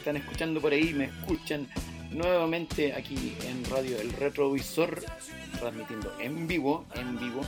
están 0.00 0.16
escuchando 0.16 0.62
por 0.62 0.72
ahí, 0.72 0.94
me 0.94 1.04
escuchan 1.04 1.68
nuevamente 2.10 2.94
aquí 2.94 3.36
en 3.46 3.62
Radio 3.66 4.00
El 4.00 4.10
Retrovisor, 4.14 4.98
transmitiendo 5.58 6.18
en 6.18 6.46
vivo, 6.48 6.86
en 6.94 7.18
vivo, 7.18 7.42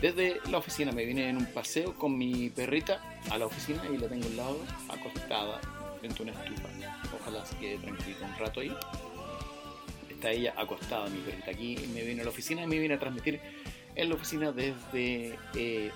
desde 0.00 0.40
la 0.50 0.56
oficina. 0.56 0.90
Me 0.90 1.04
vine 1.04 1.28
en 1.28 1.36
un 1.36 1.44
paseo 1.44 1.94
con 1.94 2.16
mi 2.16 2.48
perrita 2.48 3.02
a 3.30 3.36
la 3.36 3.44
oficina 3.44 3.82
y 3.92 3.98
la 3.98 4.08
tengo 4.08 4.24
al 4.24 4.36
lado, 4.38 4.58
acostada, 4.88 5.60
frente 6.00 6.22
a 6.22 6.22
una 6.22 6.32
estufa. 6.32 6.68
Ojalá 7.20 7.44
se 7.44 7.56
quede 7.58 7.76
tranquilo 7.76 8.16
un 8.24 8.38
rato 8.38 8.60
ahí. 8.60 8.74
Está 10.08 10.30
ella 10.30 10.54
acostada, 10.56 11.10
mi 11.10 11.18
perrita 11.18 11.50
aquí. 11.50 11.76
Me 11.92 12.04
vine 12.04 12.22
a 12.22 12.24
la 12.24 12.30
oficina 12.30 12.62
y 12.62 12.66
me 12.66 12.78
vine 12.78 12.94
a 12.94 12.98
transmitir 12.98 13.38
en 13.94 14.08
la 14.08 14.14
oficina 14.14 14.50
desde 14.50 15.38
eh, 15.54 15.90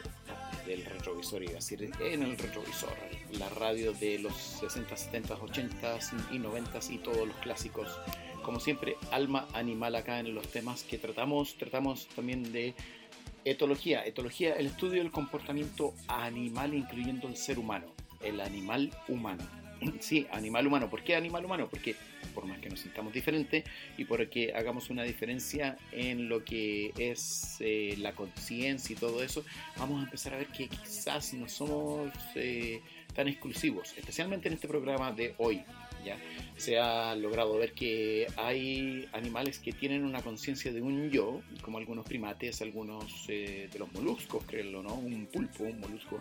del 0.67 0.85
retrovisor, 0.85 1.43
a 1.43 1.53
decir, 1.53 1.91
en 2.01 2.23
el 2.23 2.39
retrovisor, 2.39 2.95
la 3.39 3.49
radio 3.49 3.93
de 3.93 4.19
los 4.19 4.35
60, 4.35 4.97
70, 4.97 5.35
80 5.35 5.99
y 6.33 6.39
90 6.39 6.79
y 6.91 6.99
todos 6.99 7.27
los 7.27 7.37
clásicos. 7.37 7.89
Como 8.43 8.61
siempre, 8.61 8.97
alma 9.11 9.47
animal 9.53 9.95
acá 9.95 10.19
en 10.19 10.35
los 10.35 10.49
temas 10.49 10.83
que 10.83 10.99
tratamos, 10.99 11.57
tratamos 11.57 12.07
también 12.09 12.53
de 12.53 12.75
etología, 13.45 14.05
etología, 14.05 14.55
el 14.55 14.67
estudio 14.67 15.03
del 15.03 15.11
comportamiento 15.11 15.95
animal 16.09 16.75
incluyendo 16.75 17.29
el 17.29 17.37
ser 17.37 17.59
humano, 17.59 17.87
el 18.21 18.41
animal 18.41 18.91
humano. 19.09 19.62
Sí, 20.01 20.27
animal 20.31 20.67
humano. 20.67 20.91
¿Por 20.91 21.03
qué 21.03 21.15
animal 21.15 21.45
humano? 21.45 21.69
Porque 21.69 21.97
por 22.35 22.47
más 22.47 22.59
que 22.61 22.69
nos 22.69 22.81
sintamos 22.81 23.13
diferentes 23.13 23.65
y 23.97 24.05
porque 24.05 24.53
hagamos 24.55 24.91
una 24.91 25.03
diferencia 25.03 25.77
en 25.93 26.29
lo 26.29 26.45
que 26.45 26.93
es 26.99 27.57
eh, 27.61 27.95
la 27.99 28.13
conciencia 28.13 28.95
y 28.95 28.97
todo 28.97 29.23
eso, 29.23 29.45
vamos 29.77 30.01
a 30.01 30.05
empezar 30.05 30.35
a 30.35 30.39
ver 30.39 30.49
que 30.49 30.69
quizás 30.69 31.35
no 31.35 31.49
somos 31.49 32.11
eh, 32.35 32.81
tan 33.15 33.29
exclusivos, 33.29 33.95
especialmente 33.97 34.49
en 34.49 34.55
este 34.55 34.69
programa 34.69 35.13
de 35.13 35.35
hoy. 35.39 35.63
¿ya? 36.05 36.17
Se 36.57 36.79
ha 36.79 37.15
logrado 37.15 37.57
ver 37.59 37.73
que 37.73 38.27
hay 38.37 39.09
animales 39.13 39.59
que 39.59 39.73
tienen 39.73 40.05
una 40.05 40.23
conciencia 40.23 40.73
de 40.73 40.83
un 40.83 41.11
yo, 41.11 41.43
como 41.63 41.79
algunos 41.79 42.05
primates, 42.05 42.63
algunos 42.63 43.27
eh, 43.29 43.69
de 43.73 43.79
los 43.79 43.93
moluscos, 43.93 44.45
créanlo, 44.45 44.83
¿no? 44.83 44.95
Un 44.95 45.27
pulpo, 45.27 45.65
un 45.65 45.81
molusco 45.81 46.21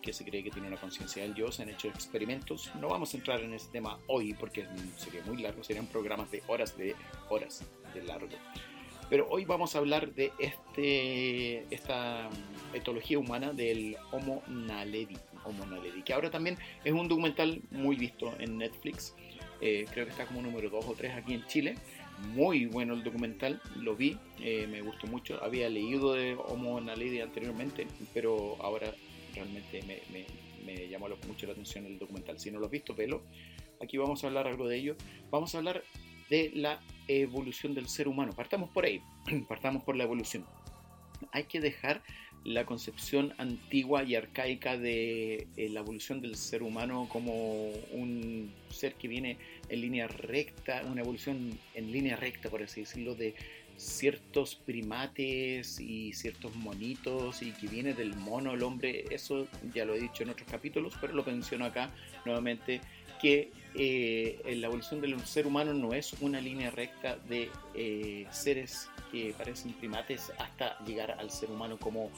que 0.00 0.12
se 0.12 0.24
cree 0.24 0.42
que 0.42 0.50
tiene 0.50 0.68
una 0.68 0.76
conciencia 0.76 1.22
del 1.22 1.34
yo, 1.34 1.50
se 1.52 1.62
han 1.62 1.68
hecho 1.68 1.88
experimentos. 1.88 2.70
No 2.80 2.88
vamos 2.88 3.14
a 3.14 3.16
entrar 3.16 3.40
en 3.40 3.52
ese 3.54 3.70
tema 3.70 3.98
hoy 4.06 4.34
porque 4.34 4.66
sería 4.96 5.22
muy 5.24 5.38
largo, 5.42 5.62
serían 5.62 5.86
programas 5.86 6.30
de 6.30 6.42
horas 6.46 6.76
de 6.76 6.94
horas 7.28 7.64
de 7.94 8.02
largo. 8.02 8.28
Pero 9.10 9.26
hoy 9.28 9.44
vamos 9.44 9.74
a 9.74 9.78
hablar 9.78 10.14
de 10.14 10.32
este, 10.38 11.64
esta 11.74 12.30
etología 12.72 13.18
humana 13.18 13.52
del 13.52 13.96
Homo 14.12 14.40
naledi, 14.46 15.18
Homo 15.44 15.66
naledi, 15.66 16.02
que 16.02 16.12
ahora 16.12 16.30
también 16.30 16.56
es 16.84 16.92
un 16.92 17.08
documental 17.08 17.60
muy 17.72 17.96
visto 17.96 18.32
en 18.38 18.58
Netflix. 18.58 19.16
Eh, 19.60 19.84
creo 19.90 20.06
que 20.06 20.12
está 20.12 20.26
como 20.26 20.40
número 20.42 20.70
2 20.70 20.84
o 20.86 20.94
3 20.94 21.16
aquí 21.16 21.34
en 21.34 21.44
Chile. 21.48 21.74
Muy 22.34 22.66
bueno 22.66 22.94
el 22.94 23.02
documental, 23.02 23.60
lo 23.76 23.96
vi, 23.96 24.16
eh, 24.40 24.68
me 24.70 24.80
gustó 24.80 25.08
mucho. 25.08 25.42
Había 25.42 25.68
leído 25.68 26.12
de 26.12 26.34
Homo 26.34 26.80
naledi 26.80 27.20
anteriormente, 27.20 27.88
pero 28.14 28.58
ahora 28.60 28.94
realmente 29.34 29.82
me, 29.82 30.00
me, 30.64 30.88
llamó 30.88 31.08
mucho 31.26 31.46
la 31.46 31.52
atención 31.52 31.86
el 31.86 31.98
documental. 31.98 32.38
Si 32.38 32.50
no 32.50 32.58
lo 32.58 32.66
has 32.66 32.72
visto, 32.72 32.94
velo. 32.94 33.22
Aquí 33.82 33.96
vamos 33.96 34.22
a 34.22 34.26
hablar 34.26 34.46
algo 34.46 34.68
de 34.68 34.76
ello. 34.76 34.96
Vamos 35.30 35.54
a 35.54 35.58
hablar 35.58 35.82
de 36.28 36.50
la 36.54 36.80
evolución 37.08 37.74
del 37.74 37.88
ser 37.88 38.08
humano. 38.08 38.32
Partamos 38.32 38.70
por 38.70 38.84
ahí, 38.84 39.02
partamos 39.48 39.82
por 39.82 39.96
la 39.96 40.04
evolución. 40.04 40.46
Hay 41.32 41.44
que 41.44 41.60
dejar 41.60 42.02
la 42.44 42.64
concepción 42.64 43.34
antigua 43.36 44.02
y 44.02 44.14
arcaica 44.14 44.78
de 44.78 45.46
eh, 45.56 45.68
la 45.68 45.80
evolución 45.80 46.22
del 46.22 46.36
ser 46.36 46.62
humano 46.62 47.06
como 47.10 47.70
un 47.92 48.50
ser 48.70 48.94
que 48.94 49.08
viene 49.08 49.36
en 49.68 49.80
línea 49.80 50.08
recta, 50.08 50.82
una 50.86 51.02
evolución 51.02 51.58
en 51.74 51.92
línea 51.92 52.16
recta, 52.16 52.48
por 52.48 52.62
así 52.62 52.80
decirlo, 52.80 53.14
de 53.14 53.34
ciertos 53.80 54.56
primates 54.56 55.80
y 55.80 56.12
ciertos 56.12 56.54
monitos 56.54 57.40
y 57.40 57.52
que 57.52 57.66
viene 57.66 57.94
del 57.94 58.14
mono 58.14 58.52
el 58.52 58.62
hombre, 58.62 59.06
eso 59.10 59.48
ya 59.74 59.86
lo 59.86 59.94
he 59.94 60.00
dicho 60.00 60.22
en 60.22 60.30
otros 60.30 60.48
capítulos, 60.50 60.94
pero 61.00 61.14
lo 61.14 61.24
menciono 61.24 61.64
acá 61.64 61.90
nuevamente, 62.26 62.82
que 63.20 63.50
eh, 63.74 64.38
la 64.58 64.66
evolución 64.66 65.00
del 65.00 65.18
ser 65.26 65.46
humano 65.46 65.72
no 65.72 65.94
es 65.94 66.12
una 66.20 66.40
línea 66.40 66.70
recta 66.70 67.16
de 67.28 67.50
eh, 67.74 68.26
seres 68.30 68.88
que 69.10 69.34
parecen 69.36 69.72
primates 69.72 70.30
hasta 70.38 70.78
llegar 70.84 71.12
al 71.12 71.30
ser 71.30 71.50
humano 71.50 71.78
como 71.78 72.10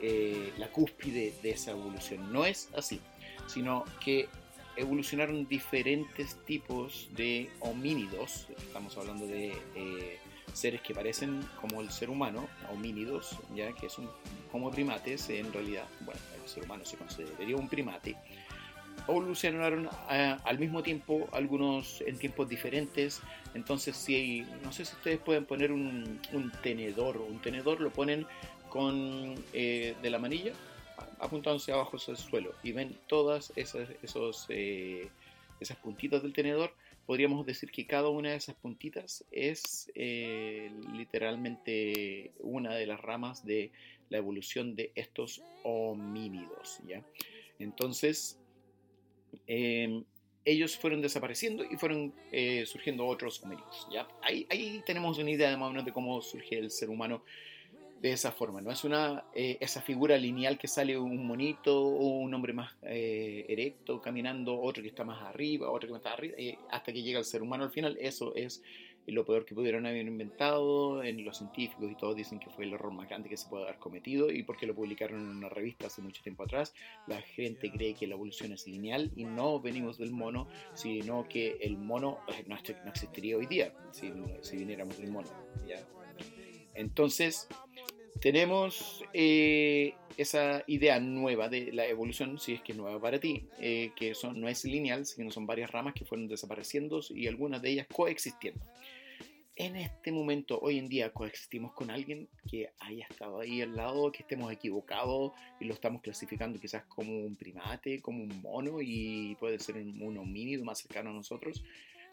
eh, 0.00 0.52
la 0.58 0.68
cúspide 0.68 1.32
de 1.42 1.50
esa 1.50 1.70
evolución. 1.70 2.32
No 2.32 2.44
es 2.44 2.70
así, 2.76 3.00
sino 3.46 3.84
que 4.04 4.28
evolucionaron 4.76 5.46
diferentes 5.46 6.36
tipos 6.44 7.08
de 7.14 7.50
homínidos, 7.60 8.48
estamos 8.58 8.96
hablando 8.96 9.26
de 9.28 9.52
seres 10.54 10.80
que 10.80 10.94
parecen 10.94 11.40
como 11.60 11.80
el 11.80 11.90
ser 11.90 12.10
humano, 12.10 12.48
homínidos, 12.72 13.36
ya 13.54 13.72
que 13.72 13.88
son 13.88 14.10
como 14.50 14.70
primates, 14.70 15.28
en 15.30 15.52
realidad, 15.52 15.84
bueno, 16.00 16.20
el 16.42 16.48
ser 16.48 16.64
humano 16.64 16.84
se 16.84 16.96
consideraría 16.96 17.56
un 17.56 17.68
primate, 17.68 18.16
evolucionaron 19.08 19.88
eh, 20.10 20.36
al 20.44 20.58
mismo 20.58 20.82
tiempo, 20.82 21.28
algunos 21.32 22.00
en 22.02 22.16
tiempos 22.18 22.48
diferentes, 22.48 23.20
entonces 23.54 23.96
si 23.96 24.14
hay, 24.14 24.40
no 24.62 24.72
sé 24.72 24.84
si 24.84 24.94
ustedes 24.94 25.18
pueden 25.18 25.44
poner 25.44 25.72
un, 25.72 26.20
tenedor, 26.62 27.18
un 27.18 27.40
tenedor 27.40 27.80
lo 27.80 27.90
ponen 27.90 28.26
con 28.68 29.34
eh, 29.52 29.94
de 30.00 30.10
la 30.10 30.18
manilla 30.18 30.52
apuntándose 31.18 31.72
abajo 31.72 31.96
hacia 31.96 32.12
el 32.12 32.18
suelo 32.18 32.54
y 32.62 32.72
ven 32.72 32.96
todas 33.06 33.52
esas, 33.56 33.88
esos, 34.02 34.46
eh, 34.48 35.08
esas 35.60 35.76
puntitas 35.78 36.22
del 36.22 36.32
tenedor 36.32 36.72
podríamos 37.06 37.44
decir 37.46 37.70
que 37.70 37.86
cada 37.86 38.08
una 38.08 38.30
de 38.30 38.36
esas 38.36 38.54
puntitas 38.56 39.24
es 39.30 39.90
eh, 39.94 40.70
literalmente 40.92 42.32
una 42.40 42.74
de 42.74 42.86
las 42.86 43.00
ramas 43.00 43.44
de 43.44 43.72
la 44.08 44.18
evolución 44.18 44.74
de 44.74 44.92
estos 44.94 45.42
homínidos. 45.62 46.80
¿ya? 46.86 47.04
Entonces, 47.58 48.38
em, 49.46 50.04
ellos 50.44 50.76
fueron 50.76 51.00
desapareciendo 51.00 51.64
y 51.64 51.76
fueron 51.76 52.14
eh, 52.32 52.64
surgiendo 52.66 53.06
otros 53.06 53.42
homínidos. 53.42 53.88
¿ya? 53.92 54.08
Ahí, 54.22 54.46
ahí 54.50 54.82
tenemos 54.86 55.18
una 55.18 55.30
idea 55.30 55.56
más 55.56 55.68
o 55.68 55.70
menos 55.70 55.84
de 55.84 55.92
cómo 55.92 56.20
surge 56.22 56.58
el 56.58 56.70
ser 56.70 56.90
humano 56.90 57.24
de 58.04 58.12
esa 58.12 58.32
forma. 58.32 58.60
No 58.60 58.70
es 58.70 58.84
una 58.84 59.24
eh, 59.34 59.56
esa 59.60 59.80
figura 59.80 60.18
lineal 60.18 60.58
que 60.58 60.68
sale 60.68 60.98
un 60.98 61.26
monito 61.26 61.74
o 61.80 62.18
un 62.18 62.34
hombre 62.34 62.52
más 62.52 62.76
eh, 62.82 63.46
erecto 63.48 64.02
caminando, 64.02 64.60
otro 64.60 64.82
que 64.82 64.90
está 64.90 65.04
más 65.04 65.22
arriba, 65.22 65.70
otro 65.70 65.88
que 65.88 65.96
está 65.96 66.12
arriba, 66.12 66.34
eh, 66.36 66.58
hasta 66.70 66.92
que 66.92 67.02
llega 67.02 67.18
el 67.18 67.24
ser 67.24 67.40
humano 67.40 67.64
al 67.64 67.70
final. 67.70 67.96
Eso 67.98 68.34
es 68.34 68.62
lo 69.06 69.24
peor 69.24 69.46
que 69.46 69.54
pudieron 69.54 69.86
haber 69.86 70.06
inventado. 70.06 71.02
En 71.02 71.24
los 71.24 71.38
científicos 71.38 71.90
y 71.90 71.94
todos 71.94 72.14
dicen 72.14 72.38
que 72.38 72.50
fue 72.50 72.66
el 72.66 72.74
error 72.74 72.92
más 72.92 73.08
grande 73.08 73.30
que 73.30 73.38
se 73.38 73.48
puede 73.48 73.64
haber 73.64 73.78
cometido 73.78 74.30
y 74.30 74.42
porque 74.42 74.66
lo 74.66 74.74
publicaron 74.74 75.20
en 75.20 75.36
una 75.38 75.48
revista 75.48 75.86
hace 75.86 76.02
mucho 76.02 76.22
tiempo 76.22 76.42
atrás. 76.42 76.74
La 77.06 77.22
gente 77.22 77.70
cree 77.70 77.94
que 77.94 78.06
la 78.06 78.16
evolución 78.16 78.52
es 78.52 78.66
lineal 78.66 79.12
y 79.16 79.24
no 79.24 79.60
venimos 79.60 79.96
del 79.96 80.10
mono, 80.10 80.46
sino 80.74 81.26
que 81.26 81.56
el 81.62 81.78
mono 81.78 82.18
no, 82.48 82.58
existiría 82.86 83.38
hoy 83.38 83.46
día 83.46 83.72
si, 83.92 84.12
si 84.42 84.58
viniéramos 84.58 84.98
del 84.98 85.10
mono. 85.10 85.30
¿ya? 85.66 85.82
Entonces, 86.74 87.48
tenemos 88.24 89.04
eh, 89.12 89.92
esa 90.16 90.64
idea 90.66 90.98
nueva 90.98 91.50
de 91.50 91.70
la 91.72 91.86
evolución, 91.86 92.38
si 92.38 92.54
es 92.54 92.62
que 92.62 92.72
es 92.72 92.78
nueva 92.78 92.98
para 92.98 93.20
ti, 93.20 93.44
eh, 93.58 93.92
que 93.96 94.14
no 94.34 94.48
es 94.48 94.64
lineal, 94.64 95.04
sino 95.04 95.30
son 95.30 95.46
varias 95.46 95.70
ramas 95.70 95.92
que 95.92 96.06
fueron 96.06 96.26
desapareciendo 96.26 97.02
y 97.10 97.26
algunas 97.26 97.60
de 97.60 97.72
ellas 97.72 97.86
coexistiendo. 97.92 98.64
En 99.56 99.76
este 99.76 100.10
momento, 100.10 100.58
hoy 100.58 100.78
en 100.78 100.88
día, 100.88 101.12
coexistimos 101.12 101.74
con 101.74 101.90
alguien 101.90 102.26
que 102.50 102.70
haya 102.80 103.06
estado 103.10 103.40
ahí 103.40 103.60
al 103.60 103.76
lado, 103.76 104.10
que 104.10 104.22
estemos 104.22 104.50
equivocados 104.50 105.32
y 105.60 105.66
lo 105.66 105.74
estamos 105.74 106.00
clasificando 106.00 106.58
quizás 106.58 106.86
como 106.86 107.26
un 107.26 107.36
primate, 107.36 108.00
como 108.00 108.22
un 108.24 108.40
mono 108.40 108.80
y 108.80 109.36
puede 109.38 109.58
ser 109.58 109.76
un 109.76 110.16
homínido 110.16 110.64
más 110.64 110.78
cercano 110.78 111.10
a 111.10 111.12
nosotros. 111.12 111.62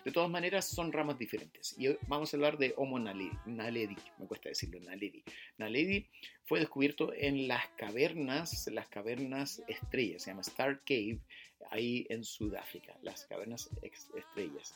De 0.04 0.12
todas 0.12 0.30
maneras, 0.30 0.66
son 0.66 0.92
ramas 0.92 1.18
diferentes. 1.18 1.76
Y 1.78 1.88
vamos 2.08 2.34
a 2.34 2.38
hablar 2.38 2.58
de 2.58 2.74
Homo 2.78 3.00
naledi, 3.00 3.96
me 4.18 4.28
cuesta 4.28 4.50
decirlo, 4.50 4.80
naledi. 4.80 5.24
Naledi 5.58 6.08
fue 6.46 6.60
descubierto 6.60 7.14
en 7.14 7.48
las 7.48 7.68
cavernas, 7.78 8.68
las 8.72 8.88
cavernas 8.88 9.64
estrellas, 9.68 10.24
se 10.24 10.32
llama 10.32 10.42
Star 10.42 10.82
Cave, 10.86 11.20
ahí 11.70 12.06
en 12.10 12.24
Sudáfrica, 12.24 12.98
las 13.02 13.26
cavernas 13.26 13.70
estrellas. 13.84 14.76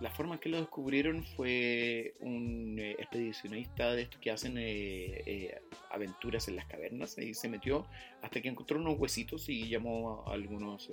la 0.00 0.10
forma 0.10 0.34
en 0.34 0.40
que 0.40 0.48
lo 0.48 0.60
descubrieron 0.60 1.24
fue 1.24 2.14
un 2.20 2.78
eh, 2.78 2.92
expedicionista 2.92 3.92
de 3.92 4.02
estos 4.02 4.20
que 4.20 4.30
hacen 4.30 4.58
eh, 4.58 5.22
eh, 5.26 5.60
aventuras 5.90 6.46
en 6.48 6.56
las 6.56 6.66
cavernas 6.66 7.18
y 7.18 7.34
se 7.34 7.48
metió 7.48 7.86
hasta 8.22 8.40
que 8.40 8.48
encontró 8.48 8.78
unos 8.78 8.98
huesitos 8.98 9.48
y 9.48 9.68
llamó 9.68 10.24
a 10.26 10.34
algunos 10.34 10.88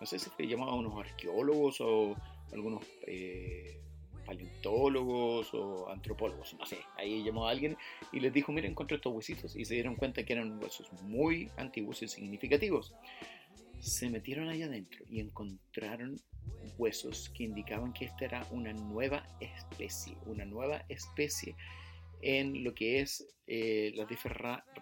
no 0.00 0.06
sé 0.06 0.18
si 0.18 0.30
se 0.30 0.46
llamaba 0.46 0.72
a 0.72 0.76
unos 0.76 0.98
arqueólogos 0.98 1.80
o 1.80 2.16
algunos 2.52 2.84
eh, 3.06 3.80
paleontólogos 4.26 5.54
o 5.54 5.88
antropólogos, 5.88 6.54
no 6.58 6.66
sé, 6.66 6.78
ahí 6.96 7.22
llamó 7.22 7.46
a 7.46 7.52
alguien 7.52 7.76
y 8.12 8.20
les 8.20 8.32
dijo, 8.32 8.52
miren, 8.52 8.72
encontré 8.72 8.96
estos 8.96 9.14
huesitos 9.14 9.56
y 9.56 9.64
se 9.64 9.74
dieron 9.74 9.94
cuenta 9.94 10.24
que 10.24 10.32
eran 10.32 10.62
huesos 10.62 10.92
muy 11.02 11.50
antiguos 11.56 12.02
y 12.02 12.08
significativos. 12.08 12.92
se 13.80 14.10
metieron 14.10 14.48
allá 14.48 14.66
adentro 14.66 15.04
y 15.08 15.20
encontraron 15.20 16.20
huesos 16.76 17.30
que 17.30 17.44
indicaban 17.44 17.92
que 17.92 18.06
esta 18.06 18.24
era 18.24 18.46
una 18.50 18.72
nueva 18.72 19.24
especie, 19.40 20.16
una 20.26 20.44
nueva 20.44 20.84
especie 20.88 21.54
en 22.22 22.64
lo 22.64 22.74
que 22.74 23.00
es 23.00 23.26
eh, 23.46 23.92
las, 23.94 24.08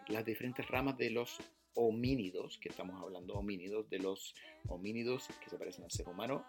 las 0.09 0.25
diferentes 0.25 0.67
ramas 0.69 0.97
de 0.97 1.11
los 1.11 1.39
homínidos, 1.75 2.59
que 2.59 2.69
estamos 2.69 3.01
hablando 3.01 3.35
homínidos, 3.35 3.89
de 3.91 3.99
los 3.99 4.35
homínidos 4.69 5.29
que 5.43 5.51
se 5.51 5.59
parecen 5.59 5.85
al 5.85 5.91
ser 5.91 6.09
humano, 6.09 6.45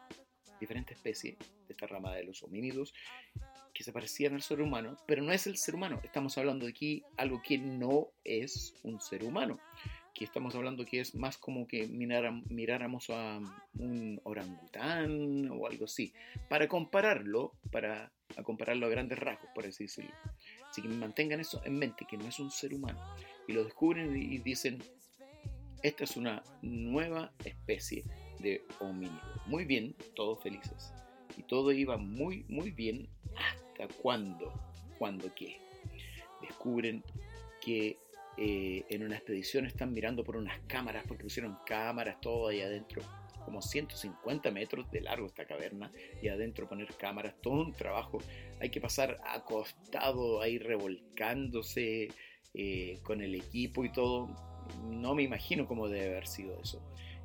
diferentes 0.59 0.97
especies 0.97 1.37
de 1.37 1.73
esta 1.73 1.87
rama 1.87 2.13
de 2.15 2.23
los 2.23 2.43
homínidos 2.43 2.93
que 3.73 3.83
se 3.83 3.91
parecían 3.91 4.33
al 4.33 4.41
ser 4.41 4.61
humano, 4.61 4.95
pero 5.05 5.21
no 5.21 5.33
es 5.33 5.47
el 5.47 5.57
ser 5.57 5.75
humano. 5.75 5.99
Estamos 6.03 6.37
hablando 6.37 6.65
aquí 6.65 7.03
algo 7.17 7.41
que 7.41 7.57
no 7.57 8.07
es 8.23 8.73
un 8.83 9.01
ser 9.01 9.25
humano. 9.25 9.59
Aquí 10.11 10.23
estamos 10.23 10.55
hablando 10.55 10.85
que 10.85 11.01
es 11.01 11.13
más 11.13 11.37
como 11.37 11.67
que 11.67 11.85
miráramos 11.87 13.09
a 13.09 13.41
un 13.73 14.21
orangután 14.23 15.49
o 15.51 15.67
algo 15.67 15.83
así, 15.83 16.13
para 16.47 16.69
compararlo, 16.69 17.51
para 17.69 18.13
compararlo 18.43 18.85
a 18.85 18.89
grandes 18.89 19.19
rasgos, 19.19 19.49
por 19.53 19.65
así 19.65 19.83
decirlo. 19.83 20.11
Así 20.69 20.81
que 20.81 20.87
mantengan 20.87 21.41
eso 21.41 21.61
en 21.65 21.77
mente, 21.77 22.05
que 22.09 22.15
no 22.15 22.25
es 22.29 22.39
un 22.39 22.51
ser 22.51 22.73
humano. 22.73 22.97
Y 23.45 23.51
lo 23.51 23.65
descubren 23.65 24.15
y 24.15 24.37
dicen, 24.37 24.81
esta 25.83 26.03
es 26.03 26.17
una 26.17 26.43
nueva 26.61 27.31
especie 27.43 28.03
de 28.39 28.63
homínido. 28.79 29.21
Muy 29.45 29.65
bien, 29.65 29.95
todos 30.15 30.41
felices. 30.41 30.93
Y 31.37 31.43
todo 31.43 31.71
iba 31.71 31.97
muy, 31.97 32.45
muy 32.47 32.71
bien 32.71 33.07
hasta 33.35 33.93
cuando, 34.01 34.53
cuando 34.97 35.33
qué. 35.35 35.59
Descubren 36.41 37.03
que 37.61 37.97
eh, 38.37 38.85
en 38.89 39.03
una 39.03 39.15
expedición 39.15 39.65
están 39.65 39.93
mirando 39.93 40.23
por 40.23 40.35
unas 40.35 40.59
cámaras, 40.67 41.03
porque 41.07 41.23
pusieron 41.23 41.57
cámaras 41.65 42.19
todo 42.19 42.47
ahí 42.47 42.61
adentro, 42.61 43.01
como 43.45 43.61
150 43.61 44.51
metros 44.51 44.89
de 44.91 45.01
largo 45.01 45.27
esta 45.27 45.45
caverna, 45.45 45.91
y 46.21 46.27
adentro 46.27 46.67
poner 46.67 46.93
cámaras, 46.95 47.35
todo 47.41 47.61
un 47.61 47.73
trabajo. 47.73 48.19
Hay 48.59 48.69
que 48.69 48.81
pasar 48.81 49.17
acostado 49.25 50.41
ahí 50.41 50.57
revolcándose 50.57 52.09
eh, 52.53 52.99
con 53.03 53.21
el 53.21 53.35
equipo 53.35 53.85
y 53.85 53.91
todo. 53.91 54.54
No 54.89 55.15
me 55.15 55.23
imagino 55.23 55.67
cómo 55.67 55.87
debe 55.87 56.07
haber 56.07 56.27
sido 56.27 56.59
eso 56.61 56.81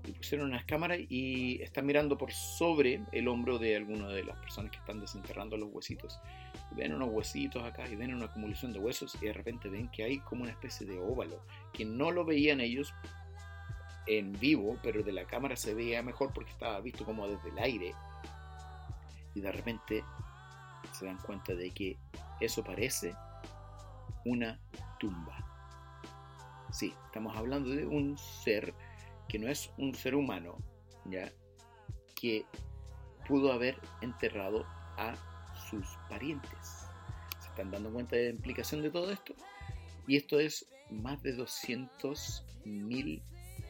y 0.06 0.12
pusieron 0.12 0.48
unas 0.48 0.64
cámaras 0.64 0.98
y 1.08 1.60
están 1.62 1.86
mirando 1.86 2.16
por 2.16 2.32
sobre 2.32 3.02
el 3.12 3.28
hombro 3.28 3.58
de 3.58 3.76
alguna 3.76 4.08
de 4.08 4.24
las 4.24 4.36
personas 4.38 4.70
que 4.70 4.78
están 4.78 5.00
desenterrando 5.00 5.56
los 5.56 5.70
huesitos. 5.72 6.20
ven 6.72 6.94
unos 6.94 7.10
huesitos 7.10 7.62
acá 7.62 7.88
y 7.88 7.96
ven 7.96 8.14
una 8.14 8.26
acumulación 8.26 8.72
de 8.72 8.78
huesos 8.78 9.16
y 9.20 9.26
de 9.26 9.32
repente 9.32 9.68
ven 9.68 9.88
que 9.88 10.04
hay 10.04 10.18
como 10.20 10.42
una 10.42 10.52
especie 10.52 10.86
de 10.86 10.98
óvalo 10.98 11.44
que 11.72 11.84
no 11.84 12.10
lo 12.10 12.24
veían 12.24 12.60
ellos 12.60 12.94
en 14.06 14.32
vivo, 14.32 14.78
pero 14.82 15.02
de 15.02 15.12
la 15.12 15.24
cámara 15.24 15.56
se 15.56 15.74
veía 15.74 16.02
mejor 16.02 16.32
porque 16.32 16.50
estaba 16.50 16.80
visto 16.80 17.04
como 17.04 17.28
desde 17.28 17.50
el 17.50 17.58
aire. 17.58 17.94
Y 19.34 19.40
de 19.40 19.52
repente 19.52 20.02
se 20.92 21.06
dan 21.06 21.18
cuenta 21.18 21.54
de 21.54 21.70
que 21.70 21.96
eso 22.40 22.64
parece 22.64 23.14
una 24.24 24.58
tumba. 24.98 25.39
Sí, 26.72 26.94
estamos 27.06 27.36
hablando 27.36 27.70
de 27.70 27.84
un 27.84 28.16
ser 28.16 28.74
que 29.28 29.38
no 29.38 29.48
es 29.48 29.70
un 29.76 29.94
ser 29.94 30.14
humano, 30.14 30.58
¿ya? 31.04 31.32
Que 32.14 32.44
pudo 33.26 33.52
haber 33.52 33.76
enterrado 34.02 34.64
a 34.96 35.14
sus 35.68 35.86
parientes. 36.08 36.86
¿Se 37.40 37.48
están 37.48 37.70
dando 37.70 37.92
cuenta 37.92 38.16
de 38.16 38.24
la 38.24 38.30
implicación 38.30 38.82
de 38.82 38.90
todo 38.90 39.10
esto? 39.10 39.34
Y 40.06 40.16
esto 40.16 40.38
es 40.38 40.66
más 40.90 41.22
de 41.22 41.32
200 41.32 42.44
mil, 42.64 43.22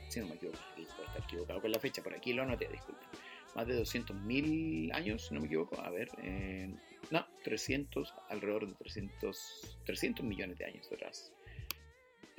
si 0.08 0.20
no 0.20 0.26
me 0.26 0.34
equivoco, 0.34 0.58
estar 0.78 1.22
equivocado 1.24 1.60
con 1.60 1.72
la 1.72 1.78
fecha, 1.78 2.02
por 2.02 2.14
aquí 2.14 2.32
lo 2.32 2.42
anoté, 2.42 2.68
disculpen. 2.68 3.08
Más 3.54 3.66
de 3.66 3.74
200 3.74 4.16
mil 4.16 4.92
años, 4.92 5.26
si 5.26 5.34
no 5.34 5.40
me 5.40 5.46
equivoco, 5.46 5.80
a 5.80 5.90
ver, 5.90 6.08
eh, 6.22 6.72
no, 7.10 7.26
300, 7.44 8.14
alrededor 8.28 8.68
de 8.68 8.74
300, 8.74 9.78
300 9.84 10.24
millones 10.24 10.58
de 10.58 10.66
años 10.66 10.90
atrás. 10.92 11.32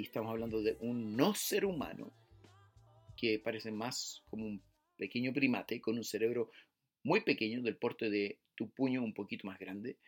Y 0.02 0.06
estamos 0.06 0.32
hablando 0.32 0.64
de 0.64 0.78
un 0.80 1.16
no 1.16 1.36
ser 1.36 1.64
humano 1.64 2.12
que 3.16 3.38
parece 3.38 3.70
más 3.70 4.24
como 4.32 4.48
un 4.48 4.64
pequeño 4.98 5.32
primate 5.32 5.80
con 5.80 5.96
un 5.96 6.04
cerebro 6.04 6.50
muy 7.04 7.22
pequeño, 7.22 7.62
del 7.62 7.78
porte 7.78 8.10
de 8.10 8.40
tu 8.56 8.72
puño 8.72 9.04
un 9.04 9.14
poquito 9.14 9.46
más 9.46 9.60
grande. 9.60 10.00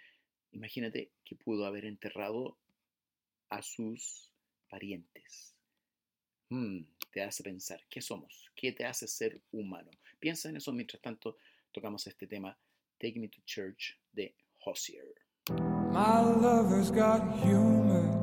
Imagínate 0.51 1.11
que 1.23 1.35
pudo 1.35 1.67
haber 1.67 1.85
enterrado 1.85 2.57
a 3.49 3.61
sus 3.61 4.31
parientes. 4.67 5.53
Hmm, 6.49 6.85
te 7.11 7.21
hace 7.21 7.43
pensar, 7.43 7.79
¿qué 7.87 8.01
somos? 8.01 8.49
¿Qué 8.55 8.71
te 8.71 8.85
hace 8.85 9.07
ser 9.07 9.43
humano? 9.51 9.91
Piensa 10.19 10.49
en 10.49 10.57
eso 10.57 10.73
mientras 10.73 11.03
tanto 11.03 11.37
tocamos 11.71 12.07
este 12.07 12.25
tema, 12.25 12.57
Take 12.97 13.19
Me 13.19 13.27
to 13.27 13.43
Church 13.45 13.95
de 14.11 14.33
Hozier. 14.65 15.13
My 15.91 16.19
lover's 16.19 16.89
got 16.89 17.21
humor. 17.43 18.22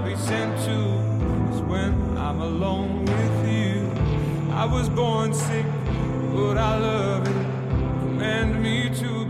I'll 0.00 0.08
be 0.08 0.16
sent 0.16 0.58
to 0.64 0.78
when 1.68 2.16
I'm 2.16 2.40
alone 2.40 3.04
with 3.04 3.46
you. 3.46 3.86
I 4.50 4.64
was 4.64 4.88
born 4.88 5.34
sick, 5.34 5.66
but 6.32 6.56
I 6.56 6.78
love 6.78 7.28
it. 7.28 8.00
Command 8.00 8.62
me 8.62 8.88
to 8.94 9.26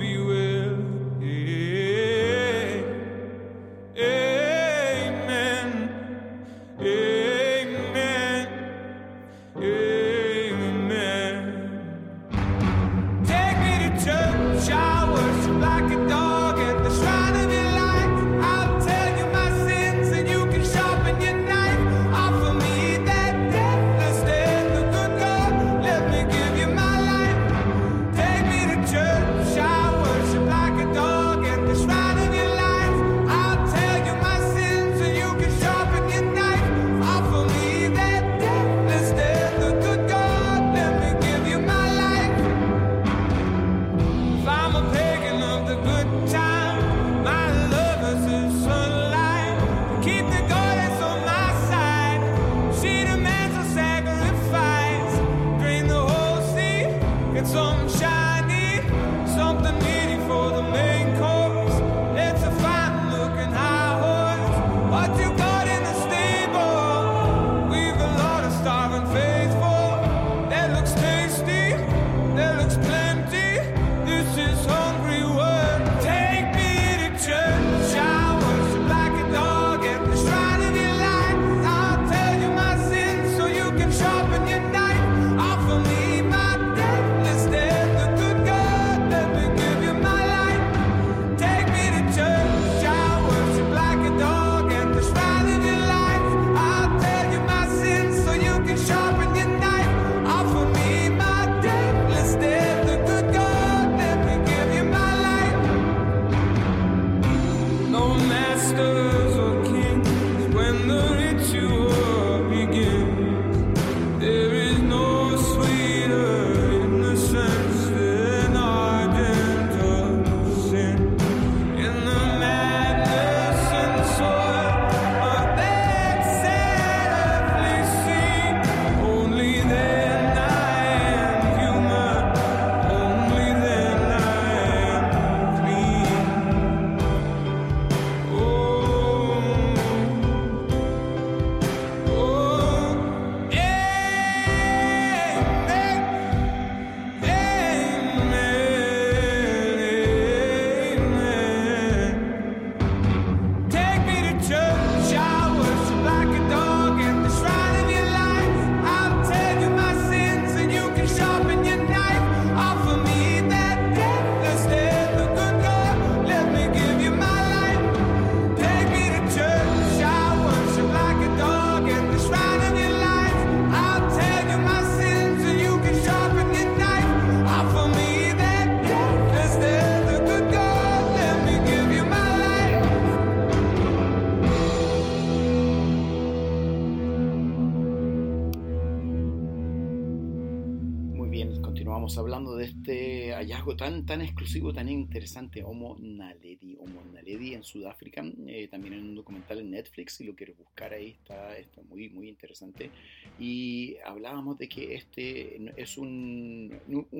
interesante, 195.20 195.62
Homo 195.62 195.98
naledi, 196.00 196.78
Homo 196.80 197.02
naledi 197.12 197.52
en 197.52 197.62
Sudáfrica, 197.62 198.24
eh, 198.46 198.68
también 198.68 198.94
en 198.94 199.00
un 199.00 199.14
documental 199.14 199.58
en 199.60 199.70
Netflix, 199.70 200.14
si 200.14 200.24
lo 200.24 200.34
quieres 200.34 200.56
buscar 200.56 200.94
ahí 200.94 201.08
está, 201.10 201.58
está 201.58 201.82
muy, 201.82 202.08
muy 202.08 202.26
interesante. 202.26 202.90
Y 203.38 203.98
hablábamos 204.02 204.56
de 204.56 204.66
que 204.66 204.94
este 204.94 205.60
es 205.76 205.98
un, 205.98 206.72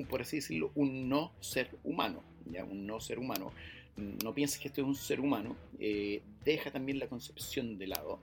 por 0.09 0.21
así 0.21 0.37
decirlo, 0.37 0.71
un 0.73 1.09
no 1.09 1.31
ser 1.41 1.69
humano, 1.83 2.23
ya 2.51 2.63
un 2.65 2.87
no 2.87 2.99
ser 2.99 3.19
humano. 3.19 3.51
No 4.23 4.33
pienses 4.33 4.59
que 4.59 4.69
esto 4.69 4.81
es 4.81 4.87
un 4.87 4.95
ser 4.95 5.19
humano, 5.19 5.55
eh, 5.79 6.23
deja 6.43 6.71
también 6.71 6.97
la 6.97 7.07
concepción 7.07 7.77
de 7.77 7.85
lado. 7.85 8.19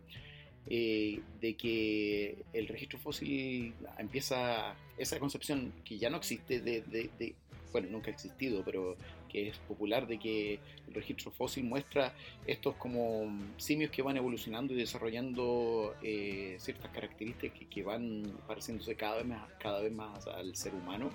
Eh, 0.70 1.20
de 1.40 1.54
que 1.54 2.44
el 2.52 2.68
registro 2.68 2.98
fósil 2.98 3.72
empieza 3.96 4.76
esa 4.98 5.18
concepción 5.18 5.72
que 5.82 5.96
ya 5.96 6.10
no 6.10 6.18
existe 6.18 6.60
de, 6.60 6.82
de, 6.82 7.34
bueno, 7.72 7.88
nunca 7.90 8.10
ha 8.10 8.14
existido, 8.14 8.62
pero 8.64 8.96
que 9.28 9.48
es 9.48 9.58
popular 9.58 10.06
de 10.06 10.18
que 10.18 10.58
el 10.86 10.94
registro 10.94 11.30
fósil 11.30 11.64
muestra 11.64 12.14
estos 12.46 12.74
como 12.76 13.30
simios 13.56 13.90
que 13.90 14.02
van 14.02 14.16
evolucionando 14.16 14.72
y 14.72 14.76
desarrollando 14.76 15.94
eh, 16.02 16.56
ciertas 16.58 16.90
características 16.90 17.68
que, 17.68 17.82
van 17.82 18.22
pareciéndose 18.46 18.96
cada 18.96 19.16
vez, 19.16 19.26
más, 19.26 19.52
cada 19.58 19.80
vez 19.80 19.92
más 19.92 20.26
al 20.26 20.56
ser 20.56 20.74
humano 20.74 21.10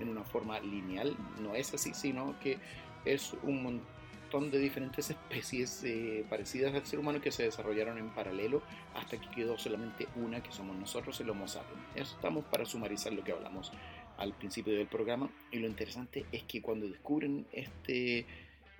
en 0.00 0.08
una 0.08 0.24
forma 0.24 0.58
lineal. 0.60 1.16
No 1.40 1.54
es 1.54 1.72
así, 1.74 1.94
sino 1.94 2.38
que 2.40 2.58
es 3.04 3.34
un 3.42 3.62
montón 3.62 4.50
de 4.50 4.58
diferentes 4.58 5.10
especies 5.10 5.82
eh, 5.84 6.24
parecidas 6.28 6.74
al 6.74 6.86
ser 6.86 6.98
humano 6.98 7.20
que 7.20 7.32
se 7.32 7.44
desarrollaron 7.44 7.98
en 7.98 8.10
paralelo 8.10 8.62
hasta 8.94 9.18
que 9.18 9.28
quedó 9.30 9.58
solamente 9.58 10.08
una 10.16 10.42
que 10.42 10.52
somos 10.52 10.76
nosotros, 10.76 11.20
el 11.20 11.30
Homo 11.30 11.48
sapiens. 11.48 11.82
Eso 11.94 12.14
estamos 12.16 12.44
para 12.46 12.64
sumarizar 12.64 13.12
lo 13.12 13.22
que 13.24 13.32
hablamos 13.32 13.72
al 14.18 14.34
principio 14.34 14.74
del 14.74 14.86
programa. 14.86 15.30
Y 15.50 15.58
lo 15.58 15.66
interesante 15.66 16.26
es 16.30 16.42
que 16.44 16.60
cuando 16.60 16.86
descubren 16.86 17.46
este, 17.52 18.26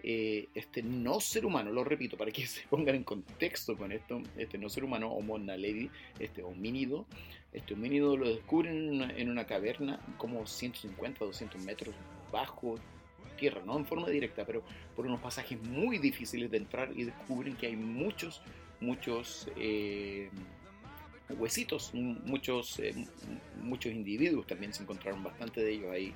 eh, 0.02 0.48
este 0.54 0.82
no 0.82 1.20
ser 1.20 1.46
humano, 1.46 1.72
lo 1.72 1.84
repito 1.84 2.16
para 2.16 2.30
que 2.30 2.46
se 2.46 2.66
pongan 2.68 2.96
en 2.96 3.04
contexto 3.04 3.76
con 3.76 3.92
esto, 3.92 4.20
este 4.36 4.58
no 4.58 4.68
ser 4.68 4.84
humano, 4.84 5.08
Homo 5.08 5.38
naledi, 5.38 5.90
este 6.18 6.42
homínido, 6.42 7.06
este 7.52 7.74
homínido 7.74 8.16
lo 8.16 8.28
descubren 8.28 9.00
en 9.16 9.30
una, 9.30 9.46
caverna 9.46 10.00
como 10.18 10.46
150 10.46 11.24
200 11.24 11.62
metros 11.62 11.94
bajo 12.30 12.76
tierra, 13.38 13.62
no 13.64 13.78
en 13.78 13.86
forma 13.86 14.08
directa, 14.08 14.44
pero 14.44 14.62
por 14.96 15.06
unos 15.06 15.20
pasajes 15.20 15.60
muy 15.62 15.98
difíciles 15.98 16.50
de 16.50 16.56
entrar 16.56 16.90
y 16.94 17.04
descubren 17.04 17.56
que 17.56 17.68
hay 17.68 17.76
muchos, 17.76 18.42
muchos... 18.80 19.48
Eh, 19.56 20.28
huesitos, 21.30 21.92
muchos, 21.94 22.78
eh, 22.78 22.94
muchos 23.60 23.92
individuos 23.92 24.46
también 24.46 24.72
se 24.72 24.82
encontraron 24.82 25.22
bastante 25.22 25.62
de 25.62 25.72
ellos 25.72 25.92
ahí. 25.92 26.14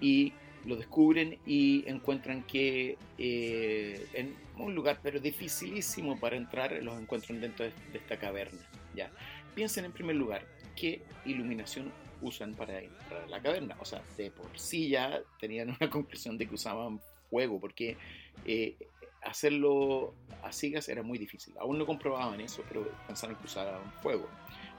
Y 0.00 0.32
lo 0.66 0.76
descubren 0.76 1.38
y 1.46 1.84
encuentran 1.86 2.42
que 2.44 2.96
eh, 3.18 4.06
en 4.14 4.34
un 4.56 4.74
lugar 4.74 5.00
pero 5.02 5.20
dificilísimo 5.20 6.18
para 6.18 6.36
entrar 6.36 6.72
los 6.82 7.00
encuentran 7.00 7.40
dentro 7.40 7.66
de, 7.66 7.72
esta 7.92 8.18
caverna. 8.18 8.60
Ya. 8.94 9.10
Piensen 9.54 9.84
en 9.84 9.92
primer 9.92 10.16
lugar 10.16 10.46
qué 10.76 11.02
iluminación 11.24 11.92
usan 12.22 12.54
para 12.54 12.80
entrar 12.80 13.22
a 13.22 13.26
la 13.26 13.40
caverna. 13.40 13.76
O 13.80 13.84
sea, 13.84 14.02
de 14.16 14.30
por 14.30 14.58
sí 14.58 14.88
ya 14.88 15.20
tenían 15.38 15.70
una 15.80 15.90
conclusión 15.90 16.38
de 16.38 16.46
que 16.46 16.54
usaban 16.54 17.00
fuego, 17.30 17.60
porque 17.60 17.96
eh, 18.44 18.76
hacerlo 19.24 20.14
a 20.42 20.52
sigas 20.52 20.88
era 20.88 21.02
muy 21.02 21.18
difícil. 21.18 21.54
Aún 21.58 21.78
no 21.78 21.86
comprobaban 21.86 22.40
eso, 22.40 22.62
pero 22.68 22.88
pensaron 23.06 23.36
que 23.36 23.44
usaban 23.44 23.80
fuego. 24.02 24.28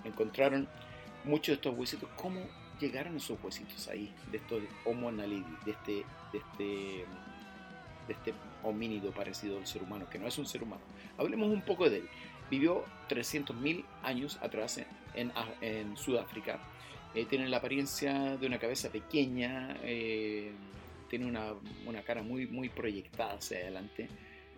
Encontraron 0.04 0.68
muchos 1.24 1.48
de 1.48 1.54
estos 1.54 1.78
huesitos. 1.78 2.10
¿Cómo 2.16 2.42
llegaron 2.80 3.18
esos 3.18 3.38
huesitos 3.44 3.88
ahí? 3.88 4.14
De 4.32 4.38
estos 4.38 4.62
Homo 4.86 5.12
naledi, 5.12 5.44
de 5.66 5.72
este, 5.72 6.06
de 6.32 6.38
este, 6.38 7.06
de 8.08 8.14
este 8.14 8.34
homínido 8.64 9.12
parecido 9.12 9.58
al 9.58 9.68
ser 9.68 9.84
humano, 9.84 10.10
que 10.10 10.20
no 10.20 10.28
es 10.28 10.38
un 10.38 10.46
ser 10.46 10.64
humano. 10.64 10.82
Hablemos 11.18 11.50
un 11.50 11.62
poco 11.62 11.90
de 11.90 11.98
él. 11.98 12.10
Vivió 12.50 12.86
300.000 13.10 13.84
años 14.04 14.38
atrás 14.42 14.80
en, 15.16 15.32
en, 15.62 15.98
Sudáfrica. 15.98 16.60
Eh, 17.16 17.26
tiene 17.26 17.48
la 17.50 17.58
apariencia 17.58 18.38
de 18.38 18.46
una 18.46 18.60
cabeza 18.60 18.90
pequeña, 18.90 19.78
eh, 19.82 20.52
tiene 21.10 21.26
una, 21.26 21.54
una, 21.88 22.04
cara 22.04 22.22
muy, 22.22 22.46
muy 22.46 22.70
proyectada 22.70 23.34
hacia 23.34 23.58
adelante. 23.58 24.10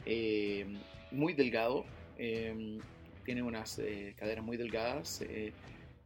Eh, 0.10 0.66
muy 1.12 1.34
delgado, 1.34 1.84
eh, 2.18 2.80
tiene 3.26 3.44
unas 3.44 3.78
eh, 3.80 4.14
caderas 4.18 4.46
muy 4.46 4.56
delgadas, 4.56 5.22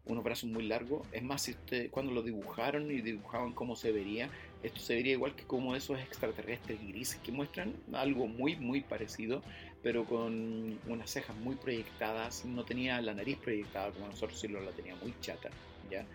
unos 0.05 0.23
brazos 0.23 0.49
muy 0.49 0.63
largos. 0.63 1.07
Es 1.11 1.21
más, 1.21 1.43
si 1.43 1.55
cuando 1.91 2.11
lo 2.11 2.23
dibujaron 2.23 2.89
y 2.89 3.01
dibujaban 3.01 3.53
cómo 3.53 3.75
se 3.75 3.91
vería, 3.91 4.27
esto 4.63 4.79
se 4.79 4.95
vería 4.95 5.13
igual 5.13 5.35
que 5.35 5.43
como 5.43 5.75
esos 5.75 5.99
extraterrestres 5.99 6.79
grises 6.81 7.19
que 7.23 7.31
muestran 7.31 7.75
algo 7.93 8.27
muy, 8.27 8.55
muy 8.55 8.81
parecido, 8.81 9.43
pero 9.83 10.03
con 10.05 10.79
unas 10.87 11.11
cejas 11.11 11.35
muy 11.37 11.55
proyectadas. 11.55 12.43
No 12.45 12.65
tenía 12.65 12.99
la 13.01 13.13
nariz 13.13 13.37
proyectada 13.37 13.91
como 13.91 14.07
nosotros, 14.07 14.39
sino 14.39 14.59
la 14.61 14.71
tenía 14.71 14.95
muy 14.95 15.13
chata, 15.21 15.51
¿ya? 15.91 16.05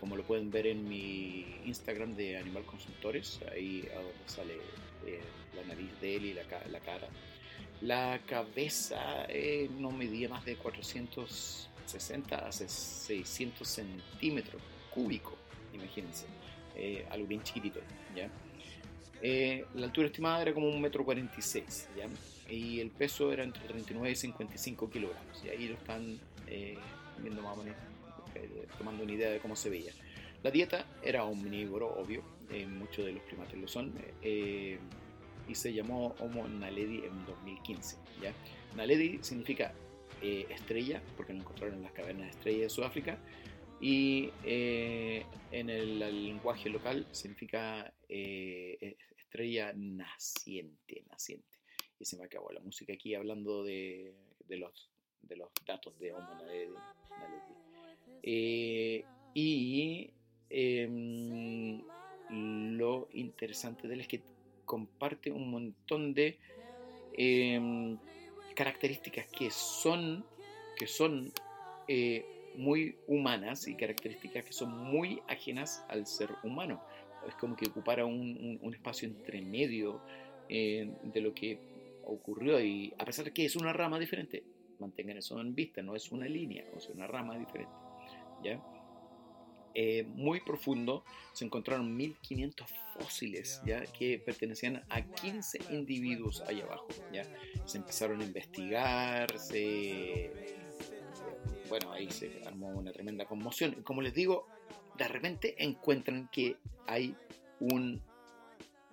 como 0.00 0.16
lo 0.16 0.22
pueden 0.24 0.50
ver 0.50 0.66
en 0.66 0.88
mi 0.88 1.44
Instagram 1.66 2.16
de 2.16 2.38
Animal 2.38 2.64
Consultores, 2.64 3.38
ahí 3.52 3.86
sale 4.24 4.54
la 5.54 5.64
nariz 5.64 6.00
de 6.00 6.16
él 6.16 6.24
y 6.26 6.34
la, 6.34 6.42
la 6.70 6.80
cara. 6.80 7.08
La 7.80 8.18
cabeza 8.26 9.26
eh, 9.28 9.68
no 9.78 9.90
medía 9.90 10.28
más 10.28 10.44
de 10.44 10.56
460 10.56 12.38
a 12.38 12.50
600 12.50 13.68
centímetros 13.68 14.62
cúbicos, 14.90 15.34
imagínense, 15.72 16.26
eh, 16.76 17.06
algo 17.10 17.26
bien 17.26 17.42
chiquitito, 17.42 17.80
¿ya? 18.16 18.30
Eh, 19.20 19.66
la 19.74 19.86
altura 19.86 20.06
estimada 20.06 20.42
era 20.42 20.54
como 20.54 20.68
un 20.68 20.80
metro 20.80 21.04
46, 21.04 21.88
¿ya? 21.96 22.08
Y 22.50 22.80
el 22.80 22.90
peso 22.90 23.32
era 23.32 23.42
entre 23.42 23.64
39 23.64 24.10
y 24.10 24.16
55 24.16 24.90
kilogramos, 24.90 25.44
y 25.44 25.48
ahí 25.48 25.68
lo 25.68 25.74
están 25.74 26.18
viendo 27.18 27.42
más 27.42 27.58
o 27.58 27.62
menos, 27.62 27.78
tomando 28.78 29.02
una 29.02 29.12
idea 29.12 29.30
de 29.30 29.40
cómo 29.40 29.56
se 29.56 29.68
veía. 29.68 29.92
La 30.42 30.50
dieta 30.50 30.86
era 31.02 31.24
omnívoro, 31.24 31.88
obvio, 31.88 32.22
muchos 32.68 33.04
de 33.04 33.12
los 33.12 33.22
primates 33.24 33.58
lo 33.58 33.68
son 33.68 33.92
y 35.48 35.54
se 35.54 35.72
llamó 35.72 36.14
Homo 36.18 36.48
naledi 36.48 37.04
en 37.04 37.24
2015. 37.26 37.96
¿ya? 38.22 38.32
Naledi 38.76 39.18
significa 39.22 39.74
eh, 40.22 40.46
estrella, 40.50 41.02
porque 41.16 41.32
lo 41.32 41.40
encontraron 41.40 41.76
en 41.76 41.82
las 41.82 41.92
cavernas 41.92 42.26
de 42.26 42.30
estrella 42.30 42.62
de 42.62 42.70
Sudáfrica, 42.70 43.18
y 43.80 44.30
eh, 44.44 45.26
en 45.50 45.68
el, 45.68 45.98
lenguaje 45.98 46.70
local 46.70 47.06
significa 47.10 47.92
eh, 48.08 48.96
estrella 49.16 49.72
naciente, 49.74 51.04
naciente. 51.10 51.58
y 51.98 52.04
se 52.04 52.16
me 52.16 52.24
acabó 52.24 52.50
la 52.52 52.60
música 52.60 52.92
aquí 52.92 53.14
hablando 53.14 53.64
de, 53.64 54.14
de 54.46 54.56
los, 54.56 54.90
de 55.22 55.36
los 55.36 55.50
datos 55.66 55.98
de 55.98 56.12
Homo 56.12 56.34
naledi. 56.34 56.74
Eh, 58.22 59.04
y 59.34 60.10
em, 60.48 61.82
lo 62.30 63.08
interesante 63.12 63.88
de 63.88 63.94
él 63.94 64.00
es 64.00 64.08
que 64.08 64.22
comparte 64.64 65.30
un 65.30 65.50
montón 65.50 66.14
de 66.14 66.38
em, 67.16 67.98
características 68.54 69.26
que 69.26 69.50
son, 69.50 70.24
que 70.76 70.86
son 70.86 71.32
eh, 71.88 72.24
muy 72.56 72.96
humanas 73.06 73.68
y 73.68 73.74
características 73.74 74.44
que 74.44 74.52
son 74.52 74.76
muy 74.76 75.20
ajenas 75.28 75.84
al 75.88 76.06
ser 76.06 76.30
humano. 76.42 76.82
Es 77.28 77.34
como 77.34 77.56
que 77.56 77.68
ocupara 77.68 78.04
un, 78.04 78.58
un, 78.60 78.74
espacio 78.74 79.08
entre 79.08 79.40
medio 79.40 80.00
eh, 80.48 80.90
de 81.02 81.20
lo 81.20 81.34
que 81.34 81.58
ocurrió 82.04 82.60
y 82.60 82.92
a 82.98 83.04
pesar 83.04 83.24
de 83.24 83.32
que 83.32 83.44
es 83.44 83.56
una 83.56 83.72
rama 83.72 83.98
diferente, 83.98 84.44
mantengan 84.78 85.16
eso 85.16 85.40
en 85.40 85.54
vista, 85.54 85.82
no 85.82 85.96
es 85.96 86.12
una 86.12 86.26
línea, 86.26 86.64
o 86.76 86.80
sea, 86.80 86.94
una 86.94 87.06
rama 87.06 87.38
diferente. 87.38 87.72
¿ya? 88.42 88.60
Eh, 89.74 90.04
muy 90.14 90.40
profundo, 90.40 91.04
se 91.32 91.44
encontraron 91.44 91.96
1500 91.96 92.70
fósiles 92.96 93.60
¿ya? 93.66 93.84
que 93.86 94.20
pertenecían 94.20 94.84
a 94.88 95.02
15 95.02 95.58
individuos 95.70 96.42
allá 96.42 96.64
abajo. 96.64 96.88
¿ya? 97.12 97.24
Se 97.64 97.78
empezaron 97.78 98.20
a 98.20 98.24
investigar, 98.24 99.36
se, 99.38 100.30
bueno, 101.68 101.92
ahí 101.92 102.10
se 102.10 102.42
armó 102.46 102.68
una 102.68 102.92
tremenda 102.92 103.24
conmoción. 103.24 103.82
Como 103.82 104.00
les 104.00 104.14
digo, 104.14 104.46
de 104.96 105.08
repente 105.08 105.56
encuentran 105.58 106.28
que 106.30 106.56
hay 106.86 107.16
un, 107.58 108.00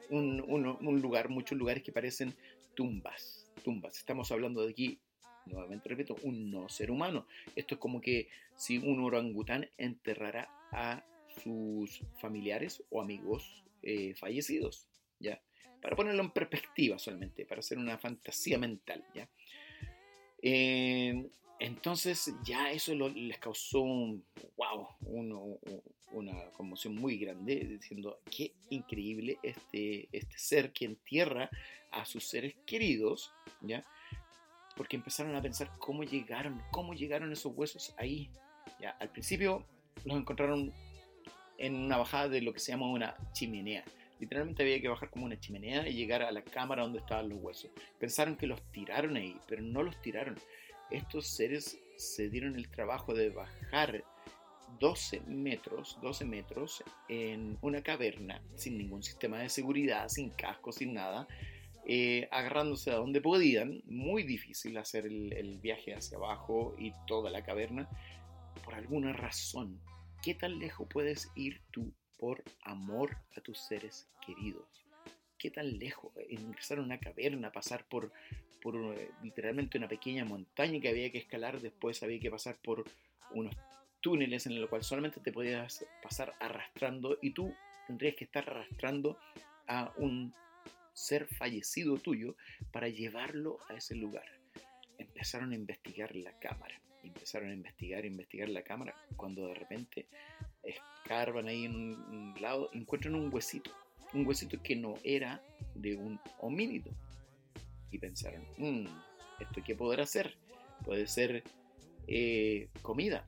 un, 0.09 0.41
un 0.81 1.01
lugar, 1.01 1.29
muchos 1.29 1.57
lugares 1.57 1.83
que 1.83 1.91
parecen 1.91 2.35
tumbas. 2.73 3.51
Tumbas. 3.63 3.97
Estamos 3.97 4.31
hablando 4.31 4.63
de 4.63 4.71
aquí 4.71 4.99
nuevamente 5.45 5.89
repito, 5.89 6.15
un 6.23 6.51
no 6.51 6.69
ser 6.69 6.91
humano. 6.91 7.25
Esto 7.55 7.75
es 7.75 7.81
como 7.81 8.01
que 8.01 8.29
si 8.55 8.77
un 8.77 9.03
orangután 9.03 9.69
enterrara 9.77 10.49
a 10.71 11.05
sus 11.43 12.01
familiares 12.19 12.83
o 12.89 13.01
amigos 13.01 13.63
eh, 13.81 14.13
fallecidos, 14.15 14.87
¿ya? 15.19 15.41
Para 15.81 15.95
ponerlo 15.95 16.21
en 16.21 16.31
perspectiva 16.31 16.99
solamente, 16.99 17.45
para 17.45 17.59
hacer 17.59 17.77
una 17.77 17.97
fantasía 17.97 18.57
mental, 18.57 19.05
¿ya? 19.15 19.29
Eh, 20.41 21.29
entonces 21.59 22.33
ya 22.43 22.71
eso 22.71 22.95
les 22.95 23.37
causó 23.37 23.83
wow, 23.83 24.87
una 26.11 26.51
conmoción 26.53 26.95
muy 26.95 27.17
grande, 27.17 27.55
diciendo 27.55 28.19
qué 28.35 28.53
increíble 28.69 29.37
este, 29.43 30.09
este 30.11 30.37
ser 30.39 30.73
que 30.73 30.85
entierra 30.85 31.49
a 31.91 32.05
sus 32.05 32.23
seres 32.25 32.55
queridos, 32.65 33.31
¿ya? 33.61 33.85
porque 34.75 34.95
empezaron 34.95 35.35
a 35.35 35.41
pensar 35.41 35.71
cómo 35.77 36.03
llegaron, 36.03 36.61
cómo 36.71 36.93
llegaron 36.93 37.31
esos 37.31 37.53
huesos 37.55 37.93
ahí. 37.97 38.31
Ya, 38.79 38.91
al 38.99 39.11
principio 39.11 39.65
los 40.05 40.17
encontraron 40.17 40.73
en 41.57 41.75
una 41.75 41.97
bajada 41.97 42.29
de 42.29 42.41
lo 42.41 42.53
que 42.53 42.59
se 42.59 42.71
llama 42.71 42.89
una 42.89 43.15
chimenea. 43.33 43.83
Literalmente 44.19 44.63
había 44.63 44.81
que 44.81 44.87
bajar 44.87 45.09
como 45.09 45.25
una 45.25 45.39
chimenea 45.39 45.87
y 45.87 45.93
llegar 45.93 46.21
a 46.21 46.31
la 46.31 46.43
cámara 46.43 46.83
donde 46.83 46.99
estaban 46.99 47.29
los 47.29 47.39
huesos. 47.39 47.71
Pensaron 47.99 48.35
que 48.35 48.47
los 48.47 48.61
tiraron 48.71 49.15
ahí, 49.15 49.35
pero 49.47 49.61
no 49.61 49.81
los 49.81 49.99
tiraron. 50.01 50.35
Estos 50.91 51.27
seres 51.27 51.79
se 51.97 52.29
dieron 52.29 52.55
el 52.55 52.69
trabajo 52.69 53.13
de 53.13 53.29
bajar 53.29 54.03
12 54.79 55.21
metros, 55.27 55.97
12 56.01 56.25
metros 56.25 56.83
en 57.09 57.57
una 57.61 57.81
caverna 57.81 58.41
sin 58.55 58.77
ningún 58.77 59.03
sistema 59.03 59.39
de 59.39 59.49
seguridad, 59.49 60.07
sin 60.09 60.29
casco, 60.31 60.71
sin 60.71 60.93
nada, 60.93 61.27
eh, 61.85 62.27
agarrándose 62.31 62.91
a 62.91 62.95
donde 62.95 63.21
podían, 63.21 63.81
muy 63.85 64.23
difícil 64.23 64.77
hacer 64.77 65.05
el, 65.05 65.59
viaje 65.61 65.93
hacia 65.93 66.17
abajo 66.17 66.75
y 66.77 66.93
toda 67.07 67.31
la 67.31 67.43
caverna, 67.43 67.89
por 68.71 68.79
alguna 68.79 69.11
razón. 69.11 69.81
¿Qué 70.23 70.33
tan 70.33 70.57
lejos 70.57 70.87
puedes 70.89 71.29
ir 71.35 71.61
tú 71.71 71.93
por 72.17 72.41
amor 72.63 73.17
a 73.35 73.41
tus 73.41 73.59
seres 73.59 74.07
queridos? 74.25 74.63
¿Qué 75.37 75.51
tan 75.51 75.77
lejos? 75.77 76.13
Ingresar 76.29 76.77
a 76.77 76.81
una 76.81 76.97
caverna, 76.97 77.51
pasar 77.51 77.85
por, 77.89 78.13
por 78.61 78.75
eh, 78.75 79.11
literalmente 79.23 79.77
una 79.77 79.89
pequeña 79.89 80.23
montaña 80.23 80.79
que 80.79 80.87
había 80.87 81.11
que 81.11 81.17
escalar, 81.17 81.59
después 81.59 82.01
había 82.01 82.19
que 82.21 82.31
pasar 82.31 82.55
por 82.63 82.85
unos 83.31 83.53
túneles 83.99 84.45
en 84.45 84.59
los 84.61 84.69
cuales 84.69 84.87
solamente 84.87 85.19
te 85.19 85.33
podías 85.33 85.85
pasar 86.01 86.33
arrastrando 86.39 87.17
y 87.21 87.31
tú 87.31 87.53
tendrías 87.87 88.15
que 88.15 88.23
estar 88.23 88.49
arrastrando 88.49 89.19
a 89.67 89.91
un 89.97 90.33
ser 90.93 91.27
fallecido 91.27 91.97
tuyo 91.97 92.35
para 92.71 92.87
llevarlo 92.87 93.57
a 93.67 93.73
ese 93.73 93.95
lugar. 93.95 94.25
Empezaron 94.97 95.51
a 95.51 95.55
investigar 95.55 96.15
la 96.15 96.37
cámara, 96.39 96.79
empezaron 97.03 97.49
a 97.49 97.53
investigar, 97.53 98.05
investigar 98.05 98.49
la 98.49 98.63
cámara, 98.63 98.95
cuando 99.15 99.47
de 99.47 99.55
repente 99.55 100.07
escarban 100.63 101.47
ahí 101.47 101.65
en 101.65 101.75
un 101.75 102.35
lado, 102.39 102.69
encuentran 102.73 103.15
un 103.15 103.33
huesito, 103.33 103.71
un 104.13 104.25
huesito 104.25 104.61
que 104.61 104.75
no 104.75 104.95
era 105.03 105.41
de 105.75 105.95
un 105.95 106.19
homínido. 106.39 106.91
Y 107.91 107.97
pensaron, 107.97 108.45
mm, 108.57 108.85
¿esto 109.39 109.61
qué 109.65 109.75
podrá 109.75 110.05
ser? 110.05 110.37
Puede 110.85 111.07
ser 111.07 111.43
eh, 112.07 112.69
comida. 112.81 113.27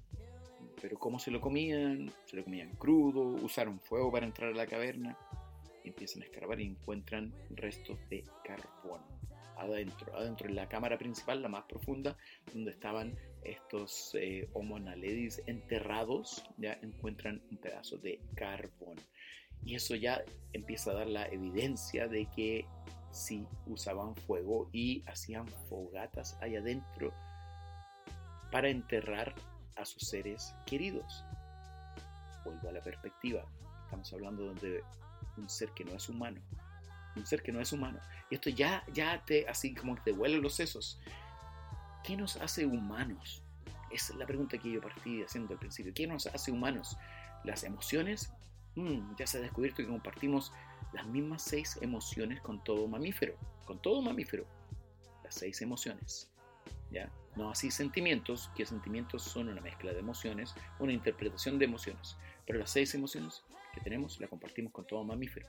Pero 0.81 0.97
¿cómo 0.99 1.19
se 1.19 1.31
lo 1.31 1.39
comían? 1.39 2.11
Se 2.25 2.35
lo 2.35 2.43
comían 2.43 2.71
crudo, 2.75 3.21
usaron 3.21 3.79
fuego 3.79 4.11
para 4.11 4.25
entrar 4.25 4.51
a 4.51 4.55
la 4.55 4.67
caverna 4.67 5.17
empiezan 5.83 6.21
a 6.21 6.25
escarbar 6.25 6.59
y 6.59 6.65
encuentran 6.65 7.33
restos 7.51 7.97
de 8.09 8.23
carbón 8.43 9.01
adentro, 9.57 10.15
adentro 10.15 10.47
en 10.47 10.55
la 10.55 10.67
cámara 10.67 10.97
principal, 10.97 11.41
la 11.41 11.49
más 11.49 11.65
profunda, 11.65 12.17
donde 12.53 12.71
estaban 12.71 13.15
estos 13.45 14.15
eh, 14.15 14.49
enterrados, 15.47 16.43
ya 16.57 16.73
encuentran 16.81 17.41
un 17.51 17.57
pedazo 17.57 17.97
de 17.97 18.19
carbón. 18.35 18.97
Y 19.65 19.75
eso 19.75 19.95
ya 19.95 20.23
empieza 20.51 20.91
a 20.91 20.95
dar 20.95 21.07
la 21.07 21.25
evidencia 21.27 22.07
de 22.07 22.25
que 22.35 22.65
sí 23.11 23.45
usaban 23.67 24.15
fuego 24.15 24.69
y 24.73 25.03
hacían 25.07 25.47
fogatas 25.69 26.37
ahí 26.41 26.55
adentro 26.55 27.13
para 28.51 28.69
enterrar 28.69 29.33
a 29.75 29.85
sus 29.85 30.07
seres 30.07 30.53
queridos. 30.65 31.23
Vuelvo 32.43 32.69
a 32.69 32.73
la 32.73 32.81
perspectiva. 32.81 33.45
Estamos 33.85 34.11
hablando 34.13 34.53
de 34.55 34.83
un 35.37 35.49
ser 35.49 35.69
que 35.71 35.85
no 35.85 35.93
es 35.93 36.09
humano. 36.09 36.41
Un 37.15 37.25
ser 37.25 37.41
que 37.41 37.51
no 37.51 37.61
es 37.61 37.71
humano. 37.71 37.99
Y 38.29 38.35
esto 38.35 38.49
ya, 38.49 38.83
ya 38.91 39.23
te, 39.23 39.47
así 39.47 39.73
como 39.73 39.95
te 40.03 40.11
huelen 40.11 40.41
los 40.41 40.55
sesos. 40.55 40.99
¿Qué 42.03 42.17
nos 42.17 42.35
hace 42.37 42.65
humanos? 42.65 43.41
Es 43.89 44.13
la 44.15 44.25
pregunta 44.25 44.57
que 44.57 44.71
yo 44.71 44.81
partí 44.81 45.23
haciendo 45.23 45.53
al 45.53 45.59
principio. 45.59 45.93
¿Qué 45.93 46.05
nos 46.05 46.27
hace 46.27 46.51
humanos? 46.51 46.97
¿Las 47.45 47.63
emociones? 47.63 48.33
Mm, 48.75 49.15
ya 49.17 49.25
se 49.25 49.37
ha 49.37 49.41
descubierto 49.41 49.77
que 49.77 49.87
compartimos 49.87 50.51
las 50.91 51.05
mismas 51.07 51.43
seis 51.43 51.79
emociones 51.81 52.41
con 52.41 52.61
todo 52.63 52.87
mamífero. 52.87 53.35
Con 53.65 53.81
todo 53.81 54.01
mamífero. 54.01 54.45
Las 55.23 55.35
seis 55.35 55.61
emociones. 55.61 56.29
¿Ya? 56.91 57.09
No 57.37 57.49
así 57.49 57.71
sentimientos, 57.71 58.51
que 58.55 58.65
sentimientos 58.65 59.23
son 59.23 59.47
una 59.47 59.61
mezcla 59.61 59.93
de 59.93 59.99
emociones, 59.99 60.53
una 60.79 60.91
interpretación 60.91 61.57
de 61.57 61.65
emociones. 61.65 62.17
Pero 62.45 62.59
las 62.59 62.69
seis 62.69 62.93
emociones 62.95 63.43
que 63.73 63.79
tenemos 63.79 64.19
la 64.19 64.27
compartimos 64.27 64.73
con 64.73 64.85
todo 64.85 65.03
mamífero. 65.05 65.47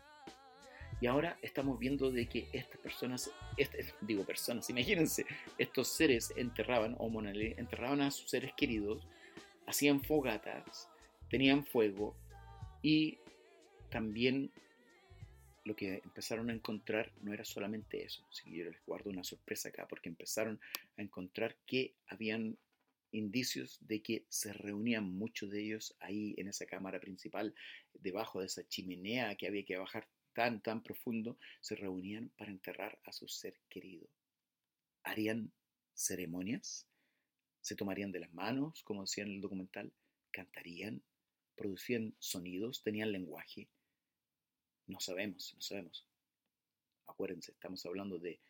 Y 1.00 1.06
ahora 1.06 1.38
estamos 1.42 1.78
viendo 1.78 2.10
de 2.10 2.26
que 2.28 2.48
estas 2.52 2.78
personas, 2.78 3.30
este, 3.56 3.84
digo 4.00 4.24
personas, 4.24 4.70
imagínense, 4.70 5.26
estos 5.58 5.88
seres 5.88 6.32
enterraban, 6.36 6.96
o 6.98 7.10
enterraban 7.22 8.00
a 8.00 8.10
sus 8.10 8.30
seres 8.30 8.52
queridos, 8.56 9.06
hacían 9.66 10.02
fogatas, 10.02 10.88
tenían 11.28 11.64
fuego 11.64 12.16
y 12.82 13.18
también 13.90 14.50
lo 15.64 15.74
que 15.74 16.02
empezaron 16.04 16.50
a 16.50 16.52
encontrar 16.52 17.10
no 17.22 17.32
era 17.32 17.44
solamente 17.44 18.04
eso, 18.04 18.26
si 18.30 18.54
yo 18.54 18.64
les 18.64 18.84
guardo 18.84 19.10
una 19.10 19.24
sorpresa 19.24 19.70
acá, 19.70 19.86
porque 19.88 20.10
empezaron 20.10 20.60
a 20.96 21.02
encontrar 21.02 21.56
que 21.66 21.94
habían 22.06 22.58
indicios 23.12 23.78
de 23.86 24.02
que 24.02 24.24
se 24.28 24.52
reunían 24.52 25.04
muchos 25.04 25.50
de 25.50 25.62
ellos 25.62 25.96
ahí 26.00 26.34
en 26.36 26.48
esa 26.48 26.66
cámara 26.66 27.00
principal, 27.00 27.54
debajo 27.94 28.40
de 28.40 28.46
esa 28.46 28.66
chimenea 28.68 29.34
que 29.36 29.46
había 29.46 29.64
que 29.64 29.78
bajar 29.78 30.06
tan, 30.34 30.60
tan 30.60 30.82
profundo, 30.82 31.38
se 31.60 31.76
reunían 31.76 32.30
para 32.36 32.50
enterrar 32.50 33.00
a 33.04 33.12
su 33.12 33.28
ser 33.28 33.58
querido. 33.68 34.08
Harían 35.04 35.52
ceremonias, 35.94 36.86
se 37.60 37.76
tomarían 37.76 38.12
de 38.12 38.20
las 38.20 38.32
manos, 38.34 38.82
como 38.82 39.02
decía 39.02 39.24
en 39.24 39.30
el 39.30 39.40
documental, 39.40 39.92
cantarían, 40.30 41.02
producían 41.56 42.14
sonidos, 42.18 42.82
tenían 42.82 43.12
lenguaje. 43.12 43.68
No 44.86 45.00
sabemos, 45.00 45.54
no 45.54 45.62
sabemos. 45.62 46.06
Acuérdense, 47.06 47.52
estamos 47.52 47.84
hablando 47.86 48.18
de 48.18 48.40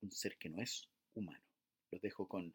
un 0.00 0.10
ser 0.10 0.36
que 0.36 0.48
no 0.48 0.60
es 0.60 0.90
humano. 1.14 1.44
Los 1.90 2.02
dejo 2.02 2.26
con 2.28 2.54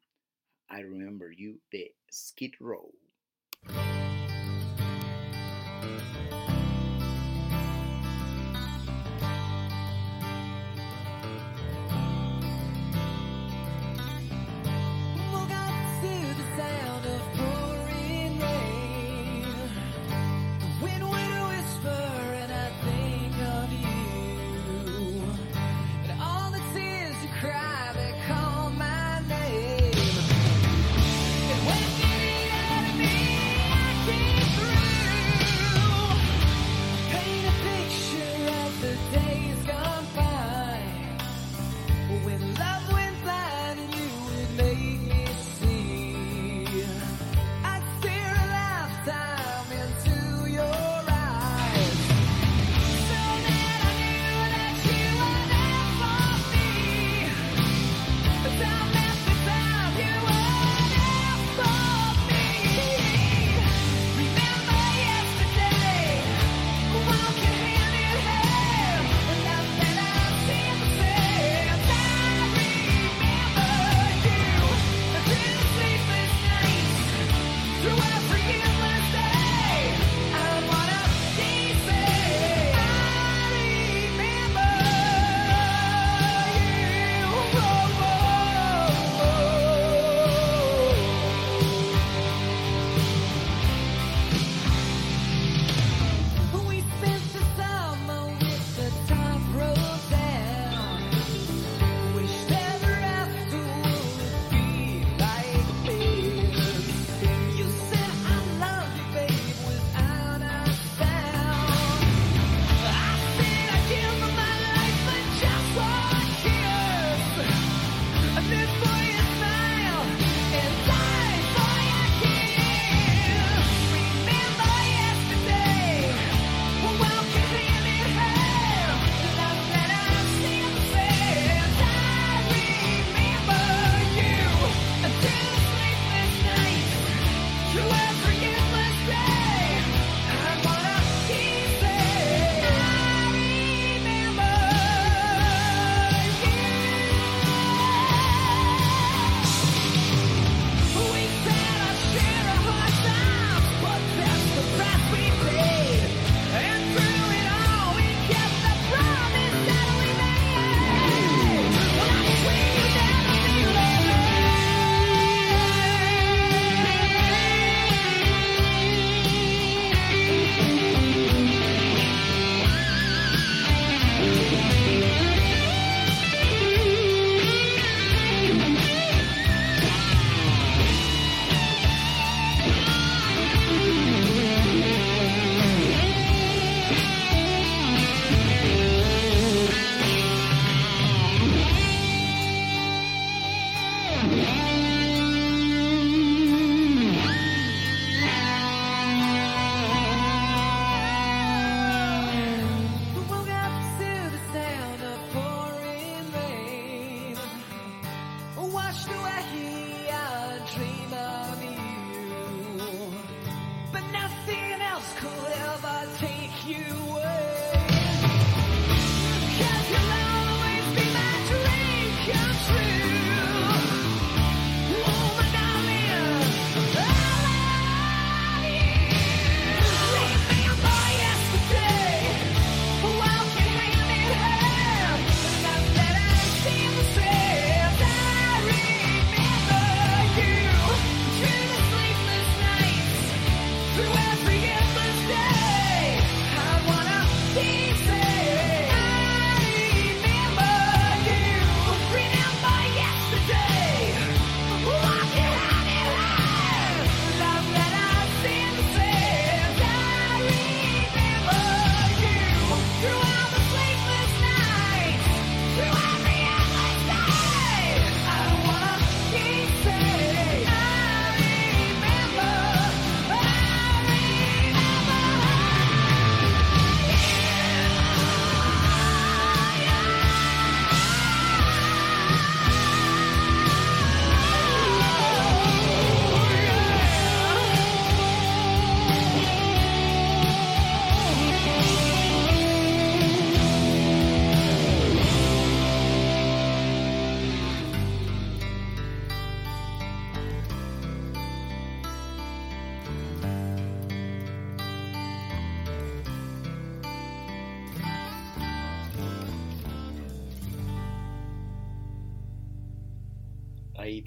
I 0.70 0.84
Remember 0.84 1.32
You 1.36 1.62
de 1.72 1.96
Skid 2.12 2.56
Row. 2.60 2.94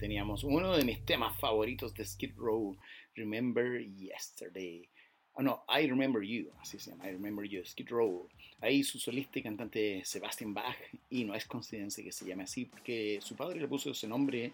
Teníamos 0.00 0.44
uno 0.44 0.74
de 0.74 0.82
mis 0.82 1.04
temas 1.04 1.38
favoritos 1.38 1.92
de 1.92 2.06
Skid 2.06 2.32
Row, 2.34 2.74
Remember 3.14 3.82
Yesterday. 3.82 4.88
Oh, 5.34 5.42
no, 5.42 5.62
I 5.68 5.86
Remember 5.86 6.22
You, 6.22 6.50
así 6.58 6.78
se 6.78 6.90
llama, 6.90 7.06
I 7.06 7.12
Remember 7.12 7.46
You, 7.46 7.62
Skid 7.64 7.90
Row. 7.90 8.26
Ahí 8.62 8.82
su 8.82 8.98
solista 8.98 9.38
y 9.38 9.42
cantante 9.42 10.02
Sebastian 10.06 10.54
Bach, 10.54 10.76
y 11.10 11.24
no 11.24 11.34
es 11.34 11.44
coincidencia 11.44 12.02
que 12.02 12.12
se 12.12 12.24
llame 12.24 12.44
así, 12.44 12.64
porque 12.64 13.18
su 13.22 13.36
padre 13.36 13.60
le 13.60 13.68
puso 13.68 13.90
ese 13.90 14.08
nombre 14.08 14.50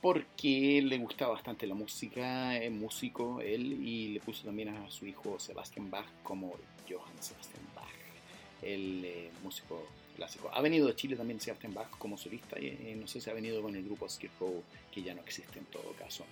porque 0.00 0.80
le 0.82 0.96
gustaba 0.96 1.32
bastante 1.32 1.66
la 1.66 1.74
música, 1.74 2.56
es 2.56 2.72
músico 2.72 3.42
él, 3.42 3.86
y 3.86 4.08
le 4.08 4.20
puso 4.20 4.46
también 4.46 4.70
a 4.70 4.90
su 4.90 5.04
hijo 5.06 5.38
Sebastian 5.38 5.90
Bach 5.90 6.08
como 6.22 6.54
Johann 6.88 7.22
Sebastian 7.22 7.66
Bach, 7.74 7.84
el 8.62 9.04
eh, 9.04 9.30
músico 9.44 9.86
clásico. 10.10 10.50
Ha 10.52 10.60
venido 10.60 10.88
a 10.88 10.94
Chile 10.94 11.16
también 11.16 11.40
Sebastian 11.40 11.74
Bach 11.74 11.90
como 11.98 12.16
solista 12.16 12.58
y 12.58 12.66
eh, 12.66 12.96
no 12.98 13.06
sé 13.06 13.20
si 13.20 13.30
ha 13.30 13.34
venido 13.34 13.62
con 13.62 13.74
el 13.74 13.84
grupo 13.84 14.08
Skid 14.08 14.30
Row, 14.38 14.62
que 14.92 15.02
ya 15.02 15.14
no 15.14 15.22
existe 15.22 15.58
en 15.58 15.64
todo 15.66 15.92
caso. 15.98 16.24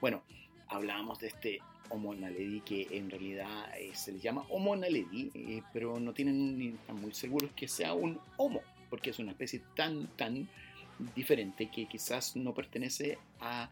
Bueno, 0.00 0.22
hablábamos 0.68 1.18
de 1.20 1.28
este 1.28 1.58
Homo 1.88 2.14
naledi 2.14 2.60
que 2.62 2.88
en 2.90 3.10
realidad 3.10 3.72
eh, 3.78 3.92
se 3.94 4.12
le 4.12 4.18
llama 4.18 4.44
Homo 4.48 4.74
naledi, 4.74 5.30
eh, 5.34 5.62
pero 5.72 6.00
no 6.00 6.12
tienen 6.12 6.58
ni 6.58 6.68
están 6.68 7.00
muy 7.00 7.14
seguros 7.14 7.50
que 7.54 7.68
sea 7.68 7.94
un 7.94 8.18
Homo, 8.36 8.62
porque 8.90 9.10
es 9.10 9.18
una 9.18 9.32
especie 9.32 9.62
tan, 9.74 10.08
tan 10.16 10.48
diferente 11.14 11.70
que 11.70 11.86
quizás 11.86 12.36
no 12.36 12.54
pertenece 12.54 13.18
a 13.40 13.70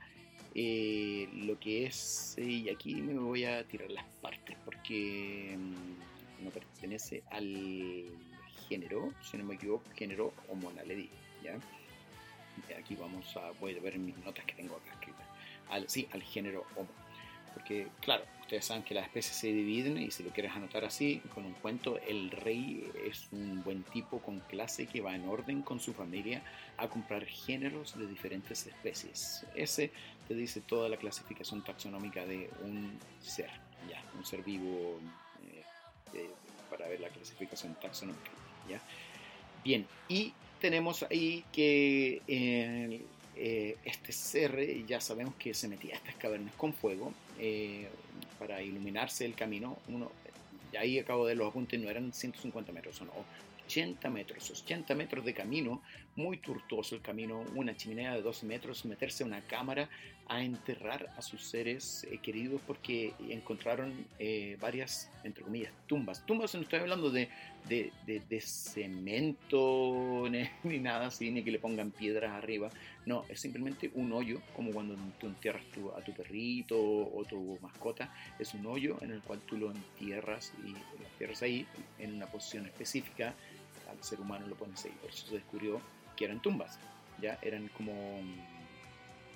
lo 0.54 1.58
que 1.58 1.86
es, 1.86 2.36
y 2.38 2.68
aquí 2.68 2.94
me 2.94 3.18
voy 3.18 3.44
a 3.44 3.64
tirar 3.64 3.90
las 3.90 4.04
partes, 4.22 4.56
porque 4.64 5.58
mm, 5.58 6.44
no 6.44 6.50
pertenece 6.50 7.24
al 7.30 8.04
género, 8.68 9.12
si 9.22 9.36
no 9.36 9.44
me 9.44 9.54
equivoco, 9.54 9.84
género 9.94 10.32
Homo 10.48 10.72
naledi, 10.72 11.10
¿ya? 11.42 11.58
Aquí 12.78 12.94
vamos 12.94 13.36
a, 13.36 13.50
voy 13.60 13.76
a 13.76 13.80
ver 13.80 13.98
mis 13.98 14.16
notas 14.18 14.44
que 14.44 14.54
tengo 14.54 14.76
acá 14.76 14.92
escritas. 14.92 15.26
Al, 15.68 15.88
sí, 15.88 16.08
al 16.12 16.22
género 16.22 16.64
Homo. 16.76 16.88
Porque, 17.54 17.86
claro, 18.00 18.24
ustedes 18.40 18.64
saben 18.64 18.82
que 18.82 18.94
las 18.94 19.06
especies 19.06 19.36
se 19.36 19.46
dividen 19.46 19.96
y 19.96 20.10
si 20.10 20.24
lo 20.24 20.30
quieres 20.30 20.52
anotar 20.52 20.84
así, 20.84 21.22
con 21.32 21.44
un 21.44 21.52
cuento, 21.54 21.98
el 21.98 22.30
rey 22.30 22.90
es 23.06 23.28
un 23.30 23.62
buen 23.62 23.84
tipo 23.84 24.18
con 24.18 24.40
clase 24.40 24.86
que 24.86 25.00
va 25.00 25.14
en 25.14 25.28
orden 25.28 25.62
con 25.62 25.78
su 25.78 25.94
familia 25.94 26.42
a 26.76 26.88
comprar 26.88 27.24
géneros 27.24 27.96
de 27.96 28.08
diferentes 28.08 28.66
especies. 28.66 29.46
Ese 29.54 29.92
te 30.26 30.34
dice 30.34 30.60
toda 30.60 30.88
la 30.88 30.96
clasificación 30.96 31.62
taxonómica 31.62 32.26
de 32.26 32.50
un 32.62 32.98
ser, 33.20 33.50
ya, 33.88 34.02
un 34.18 34.24
ser 34.26 34.42
vivo 34.42 34.98
eh, 36.12 36.30
para 36.68 36.88
ver 36.88 37.00
la 37.00 37.08
clasificación 37.08 37.74
taxonómica. 37.80 38.30
Bien, 39.64 39.86
y 40.08 40.32
tenemos 40.60 41.02
ahí 41.04 41.44
que 41.52 42.22
eh, 43.36 43.76
este 43.84 44.12
ser 44.12 44.86
ya 44.86 45.00
sabemos 45.00 45.34
que 45.36 45.54
se 45.54 45.68
metía 45.68 45.94
a 45.94 45.96
estas 45.96 46.14
cavernas 46.16 46.54
con 46.54 46.72
fuego 46.72 47.12
eh, 47.38 47.88
para 48.38 48.62
iluminarse 48.62 49.24
el 49.24 49.34
camino. 49.34 49.78
Uno, 49.88 50.10
ahí 50.78 50.98
acabo 50.98 51.26
de 51.26 51.34
los 51.34 51.48
apuntes, 51.48 51.80
no 51.80 51.90
eran 51.90 52.12
150 52.12 52.72
metros, 52.72 52.96
son 52.96 53.10
80 53.66 54.08
metros, 54.10 54.50
80 54.50 54.94
metros 54.94 55.24
de 55.24 55.34
camino, 55.34 55.82
muy 56.16 56.38
tortuoso 56.38 56.94
el 56.94 57.00
camino, 57.00 57.44
una 57.54 57.76
chimenea 57.76 58.14
de 58.14 58.22
12 58.22 58.46
metros, 58.46 58.84
meterse 58.84 59.24
una 59.24 59.40
cámara 59.40 59.88
a 60.26 60.42
enterrar 60.42 61.12
a 61.16 61.22
sus 61.22 61.42
seres 61.42 62.06
eh, 62.10 62.18
queridos 62.18 62.60
porque 62.66 63.12
encontraron 63.28 64.06
eh, 64.18 64.56
varias, 64.60 65.10
entre 65.22 65.44
comillas, 65.44 65.72
tumbas. 65.86 66.24
Tumbas 66.24 66.54
no 66.54 66.62
estoy 66.62 66.80
hablando 66.80 67.10
de, 67.10 67.28
de, 67.68 67.92
de, 68.06 68.40
cemento 68.40 70.24
ni, 70.64 70.78
nada 70.78 71.06
así, 71.06 71.30
ni 71.30 71.42
que 71.42 71.50
le 71.50 71.58
pongan 71.58 71.90
piedras 71.90 72.32
arriba. 72.32 72.70
No, 73.04 73.24
es 73.28 73.40
simplemente 73.40 73.90
un 73.94 74.12
hoyo, 74.12 74.40
como 74.56 74.70
cuando 74.72 74.96
tú 75.20 75.26
entierras 75.26 75.62
a 75.96 76.00
tu 76.00 76.12
perrito 76.12 76.76
o 76.78 77.24
tu 77.28 77.58
mascota. 77.60 78.12
Es 78.38 78.54
un 78.54 78.64
hoyo 78.66 78.96
en 79.02 79.10
el 79.10 79.20
cual 79.20 79.40
tú 79.40 79.58
lo 79.58 79.70
entierras 79.70 80.52
y 80.64 80.70
lo 80.70 81.06
entierras 81.06 81.42
ahí 81.42 81.66
en 81.98 82.14
una 82.14 82.26
posición 82.26 82.66
específica. 82.66 83.34
Al 83.90 84.02
ser 84.02 84.20
humano 84.20 84.46
lo 84.46 84.54
pones 84.54 84.84
ahí. 84.86 84.94
Por 85.02 85.10
eso 85.10 85.26
se 85.26 85.34
descubrió 85.34 85.80
que 86.16 86.24
eran 86.24 86.40
tumbas. 86.40 86.78
Ya 87.20 87.38
eran 87.42 87.68
como 87.76 87.92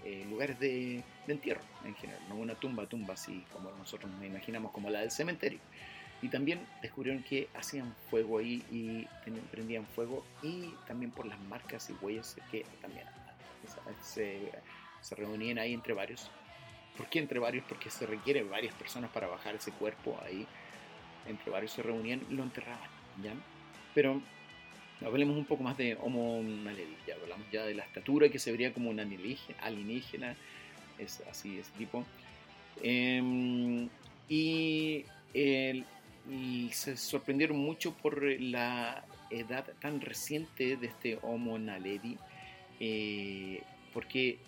eh, 0.05 0.25
lugares 0.29 0.59
de, 0.61 1.03
entierro 1.27 1.61
en 1.85 1.95
general, 1.95 2.23
no 2.29 2.37
una 2.37 2.55
tumba, 2.55 2.87
tumba 2.87 3.15
así 3.15 3.45
como 3.53 3.71
nosotros 3.73 4.11
nos 4.11 4.25
imaginamos, 4.25 4.73
como 4.73 4.91
la 4.91 5.01
del 5.01 5.11
cementerio. 5.11 5.59
Y 6.21 6.29
también 6.29 6.67
descubrieron 6.83 7.23
que 7.23 7.49
hacían 7.55 7.95
fuego 8.11 8.39
ahí 8.39 8.65
y 8.73 9.07
prendían 9.53 9.87
fuego 9.87 10.25
y 10.43 10.75
también 10.87 11.13
por 11.13 11.27
las 11.27 11.39
marcas 11.43 11.91
y 11.91 12.05
huellas 12.05 12.37
que 12.51 12.65
también 12.81 13.07
se, 14.03 14.51
se 15.01 15.15
reunían 15.15 15.59
ahí 15.59 15.75
entre 15.75 15.95
varios. 15.95 16.31
¿Por 16.97 17.07
qué 17.07 17.21
entre 17.21 17.39
varios? 17.39 17.65
Porque 17.69 17.91
se 17.91 18.07
requiere 18.07 18.43
varias 18.43 18.75
personas 18.75 19.11
para 19.11 19.29
bajar 19.29 19.55
ese 19.55 19.71
cuerpo 19.71 20.19
ahí. 20.25 20.47
Entre 21.29 21.51
varios 21.51 21.73
se 21.73 21.83
reunían 21.83 22.27
y 22.29 22.35
lo 22.35 22.43
enterraban, 22.43 22.91
¿ya? 23.23 23.35
Pero 23.95 24.21
hablemos 25.05 25.37
un 25.37 25.45
poco 25.45 25.63
más 25.63 25.77
de 25.77 25.97
Homo 26.01 26.43
naledi, 26.43 26.97
ya 27.07 27.15
hablamos 27.15 27.47
ya 27.53 27.65
de 27.65 27.75
la 27.75 27.85
estatura 27.85 28.29
que 28.29 28.39
se 28.39 28.51
vería 28.51 28.73
como 28.73 28.91
un 28.91 29.01
alienígena, 29.01 30.37
es 30.99 31.23
así, 31.31 31.59
ese 31.59 31.71
tipo. 31.79 32.05
Em, 32.83 33.89
y, 34.29 35.05
se 36.73 36.97
sorprendieron 36.97 37.57
mucho 37.59 37.95
por 37.95 38.23
la 38.23 39.05
edad 39.31 39.67
tan 39.81 40.01
reciente 40.01 40.77
de 40.77 40.87
este 40.87 41.19
Homo 41.23 41.59
naledi, 41.59 42.17
eh, 42.81 43.63
porque 43.93 44.39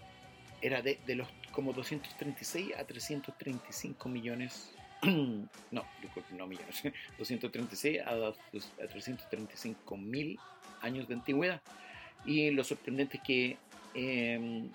era 0.60 0.82
de, 0.82 0.98
de 1.06 1.14
los 1.16 1.28
como 1.52 1.72
236 1.72 2.72
a 2.76 2.84
335 2.84 4.08
millones 4.08 4.72
no, 5.70 5.84
disculpe, 6.02 6.34
no 6.34 6.46
millones, 6.46 6.82
236 7.18 8.00
a, 8.00 8.10
a 8.10 8.86
335 8.86 9.96
mil 9.96 10.38
años 10.82 11.08
de 11.08 11.14
antigüedad. 11.14 11.60
Y 12.24 12.50
lo 12.50 12.64
sorprendente 12.64 13.16
es 13.16 13.22
que 13.22 13.56
eh, 13.94 14.70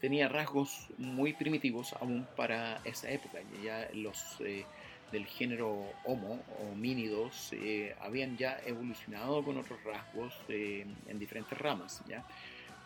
tenía 0.00 0.28
rasgos 0.28 0.88
muy 0.98 1.32
primitivos 1.32 1.92
aún 1.94 2.26
para 2.36 2.80
esa 2.84 3.10
época. 3.10 3.38
Ya 3.62 3.88
los 3.94 4.40
eh, 4.40 4.64
del 5.12 5.26
género 5.26 5.84
Homo, 6.04 6.40
homínidos, 6.60 7.52
eh, 7.52 7.94
habían 8.00 8.36
ya 8.36 8.60
evolucionado 8.66 9.42
con 9.44 9.56
otros 9.56 9.82
rasgos 9.84 10.34
eh, 10.48 10.86
en 11.08 11.18
diferentes 11.18 11.56
ramas. 11.58 12.02
¿ya? 12.08 12.24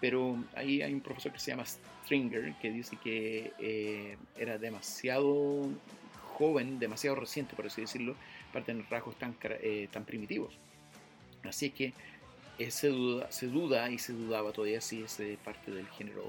Pero 0.00 0.42
ahí 0.54 0.82
hay 0.82 0.92
un 0.94 1.00
profesor 1.00 1.32
que 1.32 1.38
se 1.38 1.50
llama 1.50 1.64
Stringer 1.64 2.54
que 2.60 2.70
dice 2.70 2.96
que 3.02 4.16
era 4.36 4.58
demasiado 4.58 5.68
joven, 6.40 6.78
demasiado 6.78 7.16
reciente, 7.16 7.54
por 7.54 7.66
así 7.66 7.82
decirlo, 7.82 8.16
para 8.50 8.64
tener 8.64 8.86
rasgos 8.88 9.14
tan, 9.18 9.36
tan 9.90 10.04
primitivos. 10.06 10.54
Así 11.44 11.68
que 11.68 11.92
se, 12.70 12.88
duda, 12.88 13.30
se 13.30 13.46
duda 13.46 13.90
y 13.90 13.98
se 13.98 14.14
dudaba 14.14 14.50
todavía 14.50 14.80
si 14.80 15.02
es 15.02 15.20
parte 15.44 15.70
del 15.70 15.86
género 15.88 16.24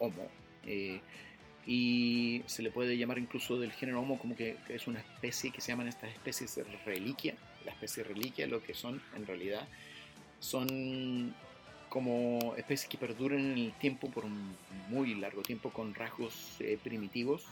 Homo. 0.00 0.26
Eh, 0.66 1.00
y 1.66 2.42
se 2.46 2.62
le 2.62 2.72
puede 2.72 2.98
llamar 2.98 3.18
incluso 3.18 3.56
del 3.60 3.70
género 3.70 4.00
Homo 4.00 4.18
como 4.18 4.34
que, 4.34 4.56
es 4.68 4.88
una 4.88 4.98
especie 4.98 5.52
que 5.52 5.60
se 5.60 5.68
llaman 5.68 5.86
estas 5.86 6.10
especies 6.10 6.56
de 6.56 6.64
reliquia. 6.84 7.36
La 7.64 7.70
especie 7.70 8.02
reliquia 8.02 8.48
lo 8.48 8.60
que 8.60 8.74
son 8.74 9.00
en 9.14 9.24
realidad 9.24 9.68
son 10.40 11.32
como 11.88 12.54
especies 12.56 12.88
que 12.88 12.98
perduran 12.98 13.38
en 13.38 13.58
el 13.58 13.72
tiempo 13.74 14.10
por 14.10 14.24
un 14.24 14.56
muy 14.88 15.14
largo 15.14 15.42
tiempo 15.42 15.70
con 15.70 15.94
rasgos 15.94 16.56
eh, 16.58 16.76
primitivos 16.82 17.46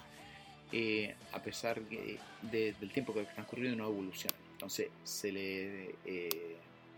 eh, 0.73 1.15
a 1.33 1.43
pesar 1.43 1.81
del 1.83 2.93
tiempo 2.93 3.13
que 3.13 3.21
ha 3.21 3.35
transcurrido 3.35 3.69
en 3.69 3.81
una 3.81 3.89
evolución. 3.89 4.33
Entonces 4.53 4.89
se 5.05 5.33
le 5.33 5.95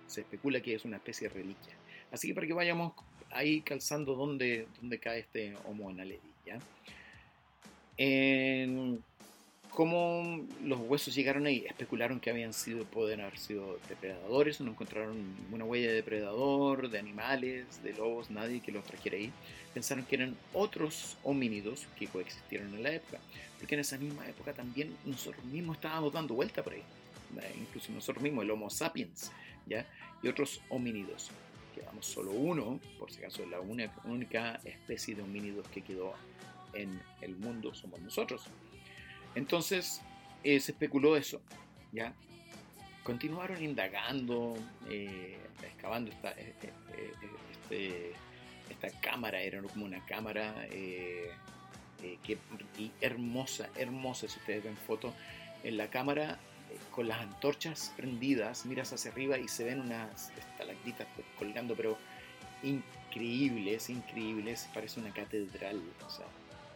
se 0.06 0.20
especula 0.20 0.60
que 0.60 0.74
es 0.74 0.84
una 0.84 0.96
especie 0.96 1.28
de 1.28 1.34
reliquia. 1.34 1.74
Así 2.12 2.28
que 2.28 2.34
para 2.34 2.46
que 2.46 2.52
vayamos 2.52 2.92
ahí 3.30 3.60
calzando 3.62 4.14
dónde, 4.14 4.68
dónde 4.80 4.98
cae 4.98 5.20
este 5.20 5.56
Homo 5.64 5.92
naledi. 5.92 6.20
¿ya? 6.46 6.58
Cómo 9.74 10.46
los 10.62 10.80
huesos 10.80 11.14
llegaron 11.14 11.46
ahí, 11.46 11.64
especularon 11.66 12.20
que 12.20 12.30
habían 12.30 12.52
sido, 12.52 12.84
pueden 12.84 13.20
haber 13.20 13.38
sido 13.38 13.78
depredadores, 13.88 14.60
no 14.60 14.70
encontraron 14.70 15.34
ninguna 15.36 15.64
huella 15.64 15.88
de 15.88 15.94
depredador, 15.94 16.88
de 16.88 16.98
animales, 16.98 17.82
de 17.82 17.92
lobos, 17.92 18.30
nadie 18.30 18.60
que 18.60 18.72
los 18.72 18.84
trajera 18.84 19.16
ahí. 19.16 19.32
Pensaron 19.74 20.04
que 20.04 20.14
eran 20.14 20.36
otros 20.52 21.16
homínidos 21.24 21.86
que 21.98 22.06
coexistieron 22.06 22.72
en 22.74 22.82
la 22.84 22.92
época, 22.92 23.18
porque 23.58 23.74
en 23.74 23.80
esa 23.80 23.98
misma 23.98 24.28
época 24.28 24.52
también 24.52 24.96
nosotros 25.04 25.44
mismos 25.46 25.76
estábamos 25.76 26.12
dando 26.12 26.34
vuelta 26.34 26.62
por 26.62 26.72
ahí, 26.72 26.82
incluso 27.60 27.90
nosotros 27.92 28.22
mismos, 28.22 28.44
el 28.44 28.52
Homo 28.52 28.70
sapiens, 28.70 29.32
¿ya? 29.66 29.84
y 30.22 30.28
otros 30.28 30.60
homínidos 30.68 31.30
quedamos 31.74 32.06
solo 32.06 32.30
uno, 32.30 32.78
por 32.98 33.10
si 33.10 33.18
acaso 33.18 33.44
la 33.46 33.60
única, 33.60 34.60
especie 34.64 35.16
de 35.16 35.22
homínidos 35.22 35.66
que 35.68 35.82
quedó 35.82 36.14
en 36.72 37.00
el 37.20 37.34
mundo 37.36 37.74
somos 37.74 38.00
nosotros. 38.00 38.48
Entonces 39.34 40.00
eh, 40.42 40.60
se 40.60 40.72
especuló 40.72 41.16
eso, 41.16 41.40
¿ya? 41.92 42.12
Continuaron 43.02 43.62
indagando, 43.62 44.56
eh, 44.88 45.38
excavando 45.62 46.10
esta, 46.10 46.32
eh, 46.32 46.54
este, 47.52 48.12
cámara, 49.00 49.40
era 49.40 49.62
como 49.62 49.84
una 49.86 50.04
cámara 50.04 50.66
que, 50.68 52.38
hermosa, 53.00 53.70
hermosa, 53.76 54.28
si 54.28 54.38
ustedes 54.38 54.64
ven 54.64 54.76
fotos, 54.76 55.14
en 55.62 55.76
la 55.78 55.88
cámara 55.88 56.38
con 56.90 57.08
las 57.08 57.20
antorchas 57.20 57.92
prendidas, 57.96 58.66
miras 58.66 58.92
hacia 58.92 59.10
arriba 59.10 59.38
y 59.38 59.48
se 59.48 59.64
ven 59.64 59.80
unas 59.80 60.30
estalactitas 60.36 61.06
colgando, 61.38 61.74
pero 61.74 61.96
increíbles, 62.62 63.88
increíbles, 63.90 64.68
parece 64.74 65.00
una 65.00 65.12
catedral. 65.12 65.80
O 66.06 66.10
sea, 66.10 66.26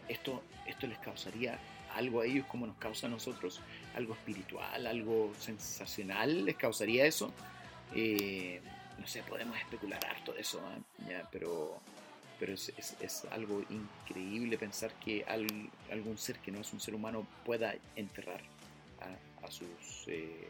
esto, 0.07 0.41
esto 0.65 0.87
les 0.87 0.97
causaría 0.99 1.59
algo 1.95 2.21
a 2.21 2.25
ellos 2.25 2.45
como 2.47 2.67
nos 2.67 2.77
causa 2.77 3.07
a 3.07 3.09
nosotros, 3.09 3.61
algo 3.95 4.13
espiritual, 4.13 4.87
algo 4.87 5.33
sensacional, 5.39 6.45
les 6.45 6.55
causaría 6.55 7.05
eso. 7.05 7.31
Eh, 7.95 8.61
no 8.97 9.07
sé, 9.07 9.23
podemos 9.23 9.57
especular 9.57 9.99
harto 10.05 10.33
de 10.33 10.41
eso, 10.41 10.61
¿eh? 11.07 11.23
pero, 11.31 11.79
pero 12.39 12.53
es, 12.53 12.73
es, 12.77 13.25
algo 13.31 13.63
increíble 13.69 14.57
pensar 14.57 14.91
que 15.03 15.25
algún 15.25 16.17
ser 16.17 16.37
que 16.39 16.51
no 16.51 16.59
es 16.59 16.73
un 16.73 16.79
ser 16.79 16.93
humano 16.93 17.25
pueda 17.45 17.73
enterrar 17.95 18.41
a 19.43 19.51
sus 19.51 20.07
eh, 20.07 20.49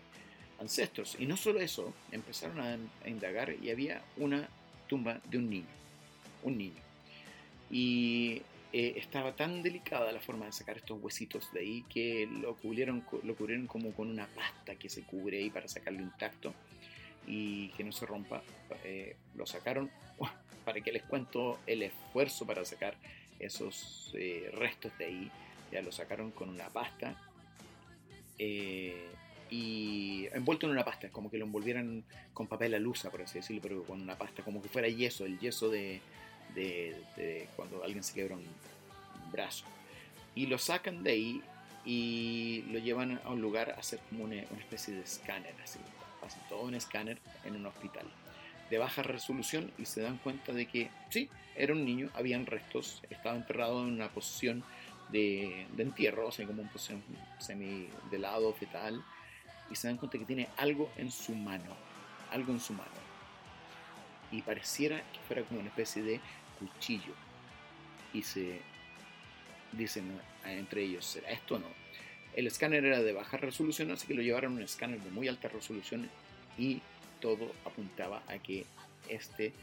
ancestros. 0.60 1.15
Y 1.19 1.25
no 1.25 1.38
solo 1.38 1.60
eso, 1.60 1.93
empezaron 2.12 2.60
a, 2.60 3.08
indagar 3.08 3.54
y 3.62 3.71
había 3.71 4.02
una 4.17 4.47
tumba 4.88 5.19
de 5.30 5.38
un 5.38 5.49
niño, 5.49 5.67
un 6.43 6.58
niño. 6.58 6.82
Y 7.71 8.41
eh, 8.71 8.93
estaba 8.97 9.36
tan 9.36 9.63
delicada 9.63 10.12
la 10.12 10.19
forma 10.19 10.45
de 10.45 10.51
sacar 10.51 10.77
estos 10.77 11.01
huesitos 11.01 11.51
de 11.53 11.62
ahí 11.62 11.86
que 11.89 12.27
lo 12.27 12.55
cubrieron, 12.55 13.03
lo 13.23 13.36
cubrieron 13.36 13.67
como 13.67 13.91
con 13.93 14.10
una 14.10 14.27
pasta 14.27 14.75
que 14.75 14.89
se 14.89 15.03
cubre 15.03 15.39
ahí 15.39 15.49
para 15.49 15.67
sacarlo 15.67 16.01
intacto 16.01 16.53
y 17.27 17.69
que 17.69 17.84
no 17.84 17.91
se 17.91 18.05
rompa. 18.05 18.41
Eh, 18.84 19.15
lo 19.36 19.45
sacaron, 19.45 19.89
para 20.65 20.82
que 20.82 20.91
les 20.91 21.03
cuento 21.03 21.60
el 21.67 21.84
esfuerzo 21.84 22.45
para 22.45 22.63
sacar 22.65 22.95
esos 23.39 24.13
restos 24.53 24.97
de 24.97 25.05
ahí. 25.05 25.32
Ya 25.71 25.82
lo 25.82 25.91
sacaron 25.91 26.32
con 26.32 26.49
una 26.49 26.67
pasta 26.69 27.15
eh, 28.39 29.10
y 29.51 30.27
envuelto 30.32 30.65
en 30.65 30.71
una 30.71 30.86
pasta, 30.86 31.10
como 31.10 31.29
que 31.29 31.38
lo 31.38 31.45
envolvieran 31.45 32.03
con 32.34 32.47
papel 32.47 32.73
alusa, 32.75 33.12
por 33.12 33.23
así 33.23 33.39
decirlo, 33.39 33.62
pero 33.62 33.84
con 33.84 34.01
una 34.01 34.17
pasta, 34.17 34.43
como 34.43 34.62
que 34.62 34.69
fuera 34.69 34.88
yeso, 34.88 35.25
el 35.25 35.39
yeso 35.39 35.69
de, 35.69 36.01
de, 36.56 37.48
cuando 37.56 37.84
alguien 37.84 38.04
se 38.04 38.14
quebra 38.14 38.36
un 38.36 38.46
brazo. 39.32 39.66
Y 40.36 40.48
lo 40.48 40.58
sacan 40.58 41.04
de 41.04 41.12
ahí 41.12 41.42
y 41.86 42.64
lo 42.72 42.80
llevan 42.80 43.20
a 43.24 43.30
un 43.30 43.42
lugar 43.42 43.72
a 43.72 43.80
hacer 43.80 44.00
como 44.10 44.26
una, 44.26 44.36
especie 44.36 44.94
de 44.94 45.02
escáner, 45.02 45.54
así, 45.64 45.80
hacen 46.26 46.42
todo 46.50 46.62
un 46.62 46.76
escáner 46.76 47.20
en 47.46 47.56
un 47.56 47.66
hospital 47.66 48.06
de 48.70 48.78
baja 48.78 49.02
resolución 49.04 49.72
y 49.78 49.86
se 49.86 50.02
dan 50.02 50.18
cuenta 50.18 50.54
de 50.54 50.68
que 50.68 50.90
sí, 51.10 51.30
era 51.56 51.74
un 51.74 51.84
niño, 51.84 52.10
habían 52.14 52.46
restos, 52.46 53.02
estaba 53.10 53.36
enterrado 53.36 53.82
en 53.82 53.94
una 53.94 54.10
posición 54.10 54.64
de, 55.12 55.66
entierro, 55.78 56.28
o 56.28 56.32
sea, 56.32 56.46
como 56.46 56.62
un 56.62 56.70
posición 56.70 57.04
semi 57.40 57.90
de 58.12 58.20
lado, 58.20 58.54
fetal, 58.54 59.04
y 59.72 59.76
se 59.76 59.88
dan 59.88 59.98
cuenta 59.98 60.18
que 60.18 60.26
tiene 60.26 60.48
algo 60.58 60.92
en 60.98 61.12
su 61.12 61.34
mano, 61.36 61.76
algo 62.32 62.54
en 62.54 62.60
su 62.60 62.74
mano. 62.74 63.09
Y 64.32 64.42
pareciera 64.42 64.98
que 65.12 65.20
fuera 65.28 65.44
como 65.44 65.60
una 65.60 65.70
especie 65.70 66.04
de 66.04 66.20
cuchillo. 66.60 67.13
Y 68.13 68.24
se 68.24 68.62
dicen 69.72 70.20
entre 70.46 70.84
ellos, 70.84 71.06
¿será 71.06 71.30
esto 71.32 71.56
o 71.56 71.60
no? 71.60 71.68
El 72.36 72.48
escáner 72.48 72.86
era 72.86 73.02
de 73.02 73.13
baja 73.13 73.38
resolución, 73.38 73.92
así 73.92 74.08
que 74.08 74.13
lo 74.13 74.22
llevaron 74.22 74.54
a 74.54 74.56
un 74.58 74.62
escáner 74.63 75.00
de 75.00 75.10
muy 75.12 75.28
alta 75.28 75.48
resolución 75.48 76.10
y 76.58 76.82
todo 77.20 77.52
apuntaba 77.65 78.24
a 78.28 78.38
que 78.38 78.65
este 79.08 79.54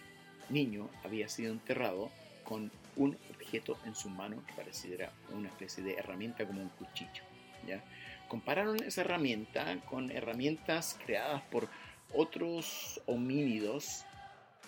niño 0.48 0.88
había 1.04 1.28
sido 1.28 1.52
enterrado 1.52 2.10
con 2.44 2.70
un 2.96 3.16
objeto 3.34 3.78
en 3.84 3.94
su 3.94 4.08
mano 4.08 4.42
que 4.46 4.54
pareciera 4.54 5.10
una 5.32 5.48
especie 5.48 5.82
de 5.82 5.94
herramienta 5.94 6.46
como 6.46 6.62
un 6.62 6.68
cuchillo. 6.70 7.22
¿ya? 7.66 7.82
Compararon 8.28 8.82
esa 8.82 9.02
herramienta 9.02 9.80
con 9.88 10.10
herramientas 10.10 10.98
creadas 11.04 11.42
por 11.50 11.68
otros 12.12 13.00
homínidos 13.06 14.04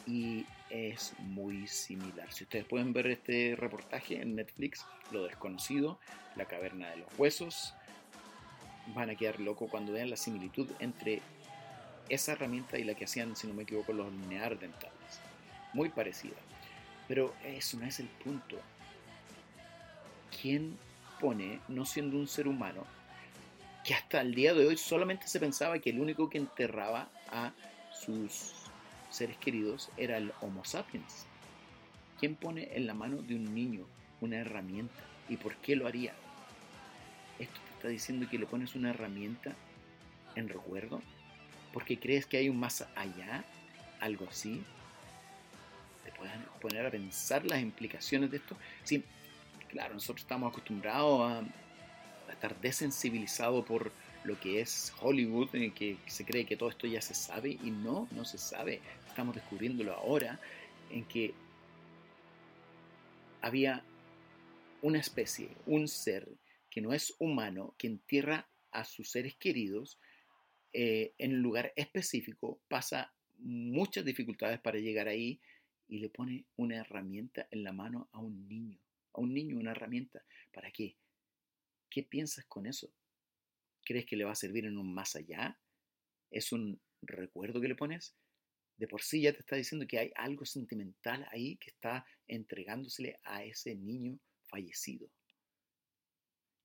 y 0.08 0.46
es 0.70 1.12
muy 1.18 1.66
similar. 1.66 2.32
Si 2.32 2.44
ustedes 2.44 2.64
pueden 2.64 2.94
ver 2.94 3.08
este 3.08 3.54
reportaje 3.56 4.20
en 4.20 4.34
Netflix, 4.34 4.84
Lo 5.12 5.24
desconocido, 5.24 5.98
La 6.34 6.46
caverna 6.46 6.90
de 6.90 6.96
los 6.96 7.08
huesos, 7.18 7.74
van 8.94 9.10
a 9.10 9.14
quedar 9.14 9.38
locos 9.38 9.70
cuando 9.70 9.92
vean 9.92 10.08
la 10.10 10.16
similitud 10.16 10.70
entre 10.80 11.20
esa 12.08 12.32
herramienta 12.32 12.78
y 12.78 12.84
la 12.84 12.94
que 12.94 13.04
hacían, 13.04 13.36
si 13.36 13.46
no 13.46 13.54
me 13.54 13.64
equivoco, 13.64 13.92
los 13.92 14.10
neandertales. 14.10 15.20
Muy 15.74 15.90
parecida. 15.90 16.36
Pero 17.06 17.34
eso 17.44 17.78
no 17.78 17.84
es 17.84 18.00
el 18.00 18.08
punto. 18.08 18.56
¿Quién 20.40 20.78
pone, 21.20 21.60
no 21.68 21.84
siendo 21.84 22.16
un 22.16 22.28
ser 22.28 22.48
humano, 22.48 22.86
que 23.84 23.94
hasta 23.94 24.22
el 24.22 24.34
día 24.34 24.54
de 24.54 24.66
hoy 24.66 24.76
solamente 24.76 25.26
se 25.28 25.40
pensaba 25.40 25.78
que 25.78 25.90
el 25.90 26.00
único 26.00 26.30
que 26.30 26.38
enterraba 26.38 27.10
a 27.30 27.52
sus 27.92 28.57
seres 29.10 29.36
queridos 29.38 29.90
era 29.96 30.16
el 30.16 30.32
Homo 30.40 30.64
sapiens? 30.64 31.26
¿Quién 32.18 32.34
pone 32.34 32.68
en 32.74 32.86
la 32.86 32.94
mano 32.94 33.22
de 33.22 33.34
un 33.34 33.54
niño 33.54 33.86
una 34.20 34.38
herramienta? 34.38 35.02
¿Y 35.28 35.36
por 35.36 35.56
qué 35.56 35.76
lo 35.76 35.86
haría? 35.86 36.12
¿Esto 37.38 37.60
te 37.68 37.74
está 37.74 37.88
diciendo 37.88 38.28
que 38.28 38.38
le 38.38 38.46
pones 38.46 38.74
una 38.74 38.90
herramienta 38.90 39.54
en 40.34 40.48
recuerdo? 40.48 41.00
¿Porque 41.72 41.98
crees 41.98 42.26
que 42.26 42.38
hay 42.38 42.48
un 42.48 42.58
más 42.58 42.86
allá? 42.96 43.44
¿Algo 44.00 44.26
así? 44.28 44.64
puedan 46.18 46.44
poner 46.60 46.84
a 46.84 46.90
pensar 46.90 47.46
las 47.46 47.60
implicaciones 47.60 48.30
de 48.30 48.38
esto. 48.38 48.56
Sí, 48.84 49.04
claro, 49.68 49.94
nosotros 49.94 50.22
estamos 50.22 50.50
acostumbrados 50.50 51.30
a, 51.30 51.38
a 51.38 52.32
estar 52.32 52.60
desensibilizados 52.60 53.64
por 53.64 53.92
lo 54.24 54.38
que 54.38 54.60
es 54.60 54.92
Hollywood, 55.00 55.54
en 55.54 55.72
que 55.72 55.96
se 56.06 56.24
cree 56.24 56.44
que 56.44 56.56
todo 56.56 56.68
esto 56.68 56.86
ya 56.86 57.00
se 57.00 57.14
sabe 57.14 57.50
y 57.50 57.70
no, 57.70 58.08
no 58.12 58.24
se 58.24 58.38
sabe. 58.38 58.80
Estamos 59.06 59.34
descubriéndolo 59.34 59.94
ahora, 59.94 60.40
en 60.90 61.04
que 61.04 61.34
había 63.40 63.84
una 64.82 64.98
especie, 64.98 65.50
un 65.66 65.88
ser 65.88 66.28
que 66.70 66.80
no 66.80 66.92
es 66.92 67.14
humano, 67.18 67.74
que 67.78 67.86
entierra 67.86 68.48
a 68.70 68.84
sus 68.84 69.10
seres 69.10 69.34
queridos 69.36 69.98
eh, 70.72 71.14
en 71.18 71.34
un 71.34 71.42
lugar 71.42 71.72
específico, 71.76 72.60
pasa 72.68 73.12
muchas 73.38 74.04
dificultades 74.04 74.60
para 74.60 74.78
llegar 74.78 75.08
ahí 75.08 75.40
y 75.88 75.98
le 75.98 76.10
pone 76.10 76.44
una 76.56 76.76
herramienta 76.76 77.48
en 77.50 77.64
la 77.64 77.72
mano 77.72 78.08
a 78.12 78.18
un 78.18 78.46
niño, 78.46 78.78
a 79.14 79.20
un 79.20 79.32
niño 79.32 79.56
una 79.56 79.70
herramienta. 79.70 80.22
¿Para 80.52 80.70
qué? 80.70 80.96
¿Qué 81.88 82.02
piensas 82.02 82.44
con 82.44 82.66
eso? 82.66 82.92
¿Crees 83.88 84.04
que 84.04 84.16
le 84.16 84.24
va 84.24 84.32
a 84.32 84.34
servir 84.34 84.66
en 84.66 84.76
un 84.76 84.92
más 84.92 85.16
allá? 85.16 85.58
¿Es 86.30 86.52
un 86.52 86.78
recuerdo 87.00 87.58
que 87.58 87.68
le 87.68 87.74
pones? 87.74 88.14
De 88.76 88.86
por 88.86 89.00
sí 89.00 89.22
ya 89.22 89.32
te 89.32 89.38
está 89.38 89.56
diciendo 89.56 89.86
que 89.86 89.98
hay 89.98 90.12
algo 90.14 90.44
sentimental 90.44 91.26
ahí 91.30 91.56
que 91.56 91.70
está 91.70 92.04
entregándosele 92.26 93.18
a 93.24 93.44
ese 93.44 93.74
niño 93.76 94.18
fallecido. 94.44 95.08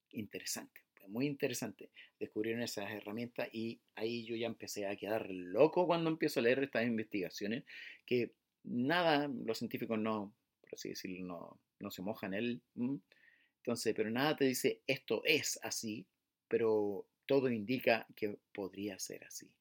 Interesante, 0.09 0.81
muy 1.07 1.25
interesante. 1.25 1.91
Descubrieron 2.19 2.61
esas 2.61 2.91
herramientas 2.91 3.47
y 3.53 3.79
ahí 3.95 4.25
yo 4.25 4.35
ya 4.35 4.47
empecé 4.47 4.85
a 4.85 4.97
quedar 4.97 5.31
loco 5.31 5.87
cuando 5.87 6.09
empiezo 6.09 6.41
a 6.41 6.43
leer 6.43 6.61
estas 6.61 6.85
investigaciones, 6.85 7.63
que 8.05 8.33
nada, 8.65 9.29
los 9.29 9.59
científicos 9.59 9.97
no, 9.97 10.35
por 10.59 10.73
así 10.73 10.89
decirlo, 10.89 11.25
no, 11.25 11.61
no 11.79 11.89
se 11.89 12.01
mojan 12.01 12.33
él. 12.33 12.61
Entonces, 12.75 13.93
pero 13.95 14.11
nada 14.11 14.35
te 14.35 14.43
dice 14.43 14.81
esto 14.87 15.21
es 15.23 15.57
así, 15.63 16.05
pero 16.49 17.07
todo 17.25 17.49
indica 17.49 18.05
que 18.15 18.37
podría 18.53 18.99
ser 18.99 19.23
así. 19.25 19.51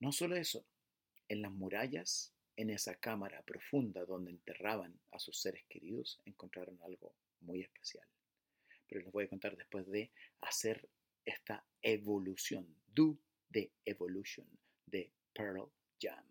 No 0.00 0.12
solo 0.12 0.36
eso, 0.36 0.66
en 1.28 1.42
las 1.42 1.52
murallas, 1.52 2.32
en 2.56 2.70
esa 2.70 2.94
cámara 2.96 3.42
profunda 3.42 4.04
donde 4.04 4.30
enterraban 4.30 4.98
a 5.10 5.18
sus 5.18 5.40
seres 5.40 5.64
queridos, 5.68 6.20
encontraron 6.24 6.78
algo 6.82 7.14
muy 7.40 7.62
especial. 7.62 8.06
Pero 8.86 9.00
les 9.00 9.12
voy 9.12 9.24
a 9.24 9.28
contar 9.28 9.56
después 9.56 9.86
de 9.90 10.12
hacer 10.40 10.88
esta 11.24 11.64
evolución, 11.82 12.66
Do 12.86 13.18
the 13.50 13.72
Evolution 13.84 14.46
de 14.86 15.10
Pearl 15.32 15.70
Jam. 16.00 16.24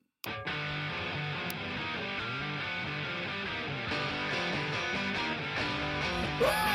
¡Oh! 6.45 6.72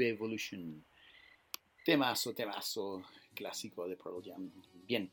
Eh, 0.00 0.08
Evolution. 0.08 0.84
Temazo, 1.84 2.34
temazo 2.34 3.02
clásico 3.34 3.86
de 3.88 3.96
Pearl 3.96 4.22
Jam. 4.24 4.50
Bien, 4.86 5.10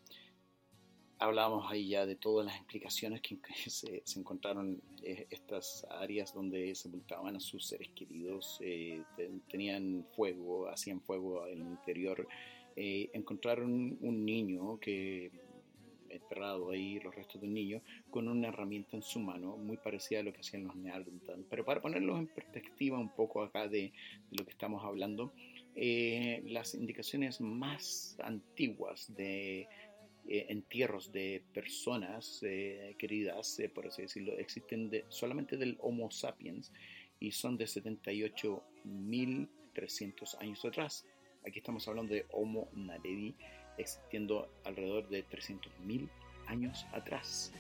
hablábamos 1.20 1.70
ahí 1.72 1.90
ya 1.90 2.06
de 2.06 2.16
todas 2.16 2.46
las 2.46 2.58
implicaciones 2.58 3.22
que 3.22 3.38
se, 3.70 4.04
encontraron 4.16 4.82
eh, 5.04 5.28
estas 5.30 5.86
áreas 5.90 6.34
donde 6.34 6.74
sepultaban 6.76 7.36
a 7.36 7.40
sus 7.40 7.66
seres 7.66 7.90
queridos, 7.90 8.60
eh, 8.62 9.04
tenían 9.50 10.06
fuego, 10.16 10.70
hacían 10.70 11.02
fuego 11.02 11.48
en 11.48 11.60
interior. 11.60 12.28
encontraron 12.76 13.98
un 14.00 14.26
niño 14.26 14.80
que 14.80 15.32
enterrado 16.12 16.72
ahí 16.72 17.00
los 17.00 17.16
restos 17.16 17.40
de 17.42 17.48
un 17.48 17.54
niño 17.54 17.82
con 18.10 18.28
una 18.28 18.50
herramienta 18.50 18.96
en 18.96 19.04
su 19.04 19.20
mano, 19.20 19.58
muy 19.58 19.78
parecida 19.78 20.20
a 20.20 20.24
lo 20.24 20.34
que 20.34 20.42
hacían 20.42 20.66
los 20.66 20.76
Neanderthal. 20.76 21.46
Pero 21.50 21.66
para 21.66 21.82
ponerlos 21.82 22.20
en 22.20 22.28
perspectiva 22.28 23.00
un 23.00 23.16
poco 23.16 23.42
acá 23.44 23.68
de, 23.68 23.94
lo 24.32 24.46
que 24.46 24.52
estamos 24.52 24.84
hablando, 24.84 25.34
eh, 25.76 26.44
las 26.46 26.76
indicaciones 26.76 27.42
más 27.42 28.18
antiguas 28.24 29.14
de 29.16 29.68
eh, 30.28 30.46
entierros 30.50 31.12
de 31.12 31.44
personas 31.54 32.42
eh, 32.44 32.96
queridas, 32.98 33.60
por 33.74 33.88
así 33.88 34.04
decirlo, 34.04 34.38
existen 34.38 34.92
solamente 35.10 35.58
del 35.58 35.78
Homo 35.80 36.12
sapiens 36.12 36.72
y 37.20 37.32
son 37.32 37.58
de 37.58 37.66
78.300 37.66 40.38
años 40.40 40.64
atrás. 40.66 41.08
Aquí 41.46 41.60
estamos 41.60 41.88
hablando 41.88 42.14
de 42.14 42.26
Homo 42.32 42.70
naledi, 42.74 43.36
existiendo 43.78 44.50
alrededor 44.64 45.08
de 45.10 45.26
300.000 45.26 46.08
años 46.48 46.86
atrás. 46.92 47.54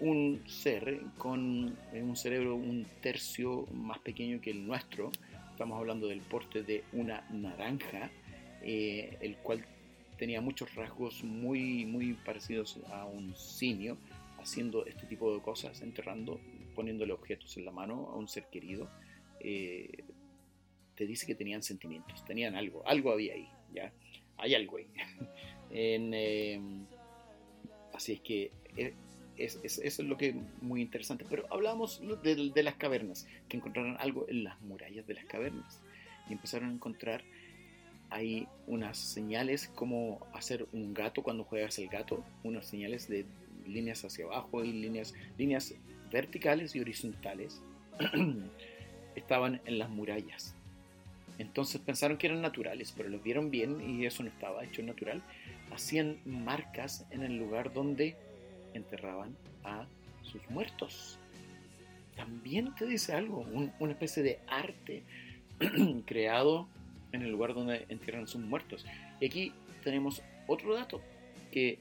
Un 0.00 0.42
ser 0.46 1.00
con 1.18 1.76
un 1.92 2.16
cerebro 2.16 2.54
un 2.54 2.86
tercio 3.00 3.66
más 3.72 3.98
pequeño 3.98 4.40
que 4.40 4.50
el 4.50 4.66
nuestro, 4.66 5.10
estamos 5.50 5.78
hablando 5.78 6.06
del 6.06 6.20
porte 6.20 6.62
de 6.62 6.84
una 6.92 7.26
naranja, 7.30 8.10
eh, 8.62 9.18
el 9.20 9.36
cual 9.38 9.64
tenía 10.16 10.40
muchos 10.40 10.74
rasgos 10.74 11.24
muy, 11.24 11.84
muy 11.84 12.12
parecidos 12.12 12.78
a 12.90 13.04
un 13.06 13.34
simio, 13.34 13.98
haciendo 14.38 14.86
este 14.86 15.06
tipo 15.06 15.34
de 15.34 15.40
cosas, 15.40 15.80
enterrando, 15.82 16.40
poniéndole 16.74 17.12
objetos 17.12 17.56
en 17.56 17.64
la 17.64 17.72
mano 17.72 18.08
a 18.10 18.16
un 18.16 18.28
ser 18.28 18.44
querido. 18.50 18.88
Eh, 19.40 20.04
te 20.94 21.06
dice 21.06 21.26
que 21.26 21.34
tenían 21.34 21.62
sentimientos, 21.62 22.24
tenían 22.24 22.54
algo, 22.56 22.86
algo 22.86 23.12
había 23.12 23.34
ahí, 23.34 23.48
¿ya? 23.72 23.92
Hay 24.36 24.54
algo 24.54 24.76
ahí. 24.76 24.86
Em, 25.70 26.86
así 27.92 28.14
es 28.14 28.20
que 28.20 28.50
eh, 28.76 28.94
eso 29.38 29.60
es 29.82 29.98
lo 30.00 30.16
que 30.16 30.30
es 30.30 30.34
muy 30.60 30.82
interesante. 30.82 31.24
Pero 31.28 31.46
hablábamos 31.50 32.02
de, 32.22 32.62
las 32.62 32.74
cavernas, 32.74 33.26
que 33.48 33.56
encontraron 33.56 33.96
algo 33.98 34.26
en 34.28 34.44
las 34.44 34.60
murallas 34.60 35.06
de 35.06 35.14
las 35.14 35.24
cavernas. 35.24 35.80
Y 36.28 36.32
empezaron 36.32 36.70
a 36.70 36.72
encontrar 36.72 37.22
ahí 38.10 38.48
unas 38.66 38.98
señales 38.98 39.68
como 39.68 40.26
hacer 40.32 40.66
un 40.72 40.94
gato 40.94 41.22
cuando 41.22 41.44
juegas 41.44 41.78
el 41.78 41.88
gato, 41.88 42.24
unas 42.42 42.66
señales 42.66 43.08
de 43.08 43.26
líneas 43.66 44.04
hacia 44.04 44.24
abajo 44.24 44.64
y 44.64 44.72
líneas, 44.72 45.14
líneas 45.36 45.74
verticales 46.10 46.74
y 46.74 46.80
horizontales. 46.80 47.62
Estaban 49.14 49.60
en 49.66 49.78
las 49.78 49.90
murallas. 49.90 50.54
Entonces 51.38 51.80
pensaron 51.80 52.18
que 52.18 52.26
eran 52.26 52.42
naturales, 52.42 52.92
pero 52.96 53.08
los 53.08 53.22
vieron 53.22 53.50
bien 53.50 53.80
y 53.80 54.04
eso 54.04 54.24
no 54.24 54.28
estaba 54.28 54.64
hecho 54.64 54.82
natural 54.82 55.22
hacían 55.72 56.18
marcas 56.24 57.06
en 57.10 57.22
el 57.22 57.36
lugar 57.36 57.72
donde 57.72 58.16
enterraban 58.74 59.36
a 59.64 59.86
sus 60.22 60.48
muertos. 60.50 61.18
También 62.16 62.74
te 62.74 62.86
dice 62.86 63.12
algo, 63.12 63.46
una 63.78 63.92
especie 63.92 64.22
de 64.22 64.40
arte 64.48 65.02
creado 66.06 66.68
en 67.12 67.22
el 67.22 67.30
lugar 67.30 67.54
donde 67.54 67.86
entierran 67.88 68.26
sus 68.26 68.40
muertos. 68.40 68.84
Y 69.20 69.26
aquí 69.26 69.52
tenemos 69.82 70.22
otro 70.46 70.74
dato, 70.74 71.00
que 71.52 71.78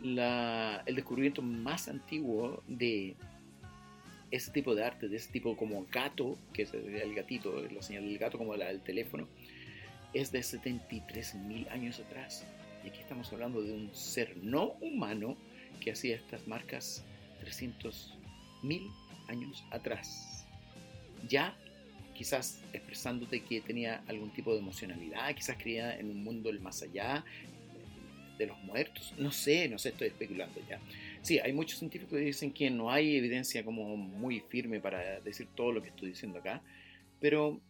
el 0.00 0.94
descubrimiento 0.94 1.42
más 1.42 1.88
antiguo 1.88 2.62
de 2.66 3.16
ese 4.30 4.50
tipo 4.50 4.74
de 4.74 4.84
arte, 4.84 5.08
de 5.08 5.16
ese 5.16 5.30
tipo 5.30 5.56
como 5.56 5.86
gato, 5.90 6.36
que 6.52 6.62
es 6.62 6.74
el 6.74 7.14
gatito, 7.14 7.62
la 7.70 7.82
señal 7.82 8.04
del 8.04 8.18
gato 8.18 8.38
como 8.38 8.54
la 8.56 8.66
del 8.66 8.80
teléfono, 8.80 9.28
es 10.12 10.32
de 10.32 10.40
73.000 10.40 11.70
años 11.70 12.00
atrás. 12.00 12.46
Aquí 12.86 13.00
estamos 13.00 13.32
hablando 13.32 13.62
de 13.62 13.72
un 13.72 13.94
ser 13.94 14.36
no 14.36 14.72
humano 14.80 15.36
que 15.80 15.90
hacía 15.90 16.14
estas 16.14 16.46
marcas 16.46 17.04
300.000 17.44 18.90
años 19.28 19.64
atrás. 19.70 20.46
Ya 21.28 21.56
quizás 22.14 22.62
expresándote 22.72 23.42
que 23.42 23.60
tenía 23.60 24.02
algún 24.06 24.32
tipo 24.32 24.52
de 24.52 24.60
emocionalidad, 24.60 25.34
quizás 25.34 25.56
creía 25.58 25.98
en 25.98 26.10
un 26.10 26.22
mundo 26.22 26.48
del 26.48 26.60
más 26.60 26.82
allá, 26.82 27.24
de 28.38 28.46
los 28.46 28.58
muertos, 28.64 29.14
no 29.18 29.30
sé, 29.32 29.68
no 29.68 29.78
sé, 29.78 29.90
estoy 29.90 30.08
especulando 30.08 30.60
ya. 30.68 30.78
Sí, 31.22 31.38
hay 31.38 31.52
muchos 31.52 31.78
científicos 31.78 32.18
que 32.18 32.24
dicen 32.24 32.52
que 32.52 32.70
no 32.70 32.90
hay 32.90 33.16
evidencia 33.16 33.64
como 33.64 33.96
muy 33.96 34.40
firme 34.40 34.78
para 34.78 35.20
decir 35.20 35.48
todo 35.54 35.72
lo 35.72 35.82
que 35.82 35.88
estoy 35.88 36.10
diciendo 36.10 36.38
acá, 36.38 36.62
pero 37.18 37.60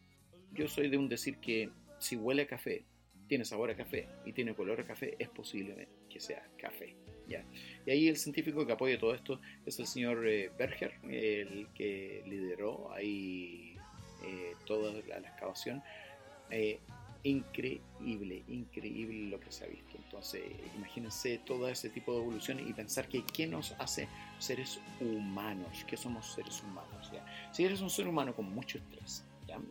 yo 0.52 0.68
soy 0.68 0.88
de 0.88 0.96
un 0.98 1.08
decir 1.08 1.38
que 1.38 1.70
si 1.98 2.16
huele 2.16 2.42
a 2.42 2.46
café, 2.46 2.84
tiene 3.28 3.44
sabor 3.44 3.70
a 3.70 3.76
café 3.76 4.08
y 4.24 4.32
tiene 4.32 4.54
color 4.54 4.80
a 4.80 4.84
café, 4.84 5.16
es 5.18 5.28
posible 5.28 5.88
que 6.08 6.20
sea 6.20 6.46
café. 6.56 6.96
¿ya? 7.28 7.44
Y 7.84 7.90
ahí 7.90 8.08
el 8.08 8.16
científico 8.16 8.66
que 8.66 8.72
apoya 8.72 8.98
todo 8.98 9.14
esto 9.14 9.40
es 9.64 9.78
el 9.78 9.86
señor 9.86 10.26
eh, 10.26 10.50
Berger, 10.56 10.94
el 11.08 11.68
que 11.74 12.22
lideró 12.26 12.92
ahí 12.92 13.76
eh, 14.24 14.52
toda 14.64 14.92
la, 14.92 15.18
excavación. 15.18 15.82
Eh, 16.50 16.78
increíble, 17.24 18.44
increíble 18.48 19.30
lo 19.30 19.40
que 19.40 19.50
se 19.50 19.64
ha 19.64 19.68
visto. 19.68 19.96
Entonces, 19.96 20.42
imagínense 20.76 21.38
todo 21.38 21.68
ese 21.68 21.90
tipo 21.90 22.12
de 22.12 22.20
evolución 22.20 22.60
y 22.60 22.72
pensar 22.72 23.08
que 23.08 23.24
qué 23.24 23.46
nos 23.46 23.72
hace 23.78 24.08
seres 24.38 24.80
humanos, 25.00 25.84
que 25.88 25.96
somos 25.96 26.32
seres 26.34 26.62
humanos. 26.62 27.10
¿ya? 27.12 27.24
Si 27.52 27.64
eres 27.64 27.80
un 27.80 27.90
ser 27.90 28.06
humano 28.06 28.34
con 28.34 28.48
mucho 28.54 28.78
estrés, 28.78 29.24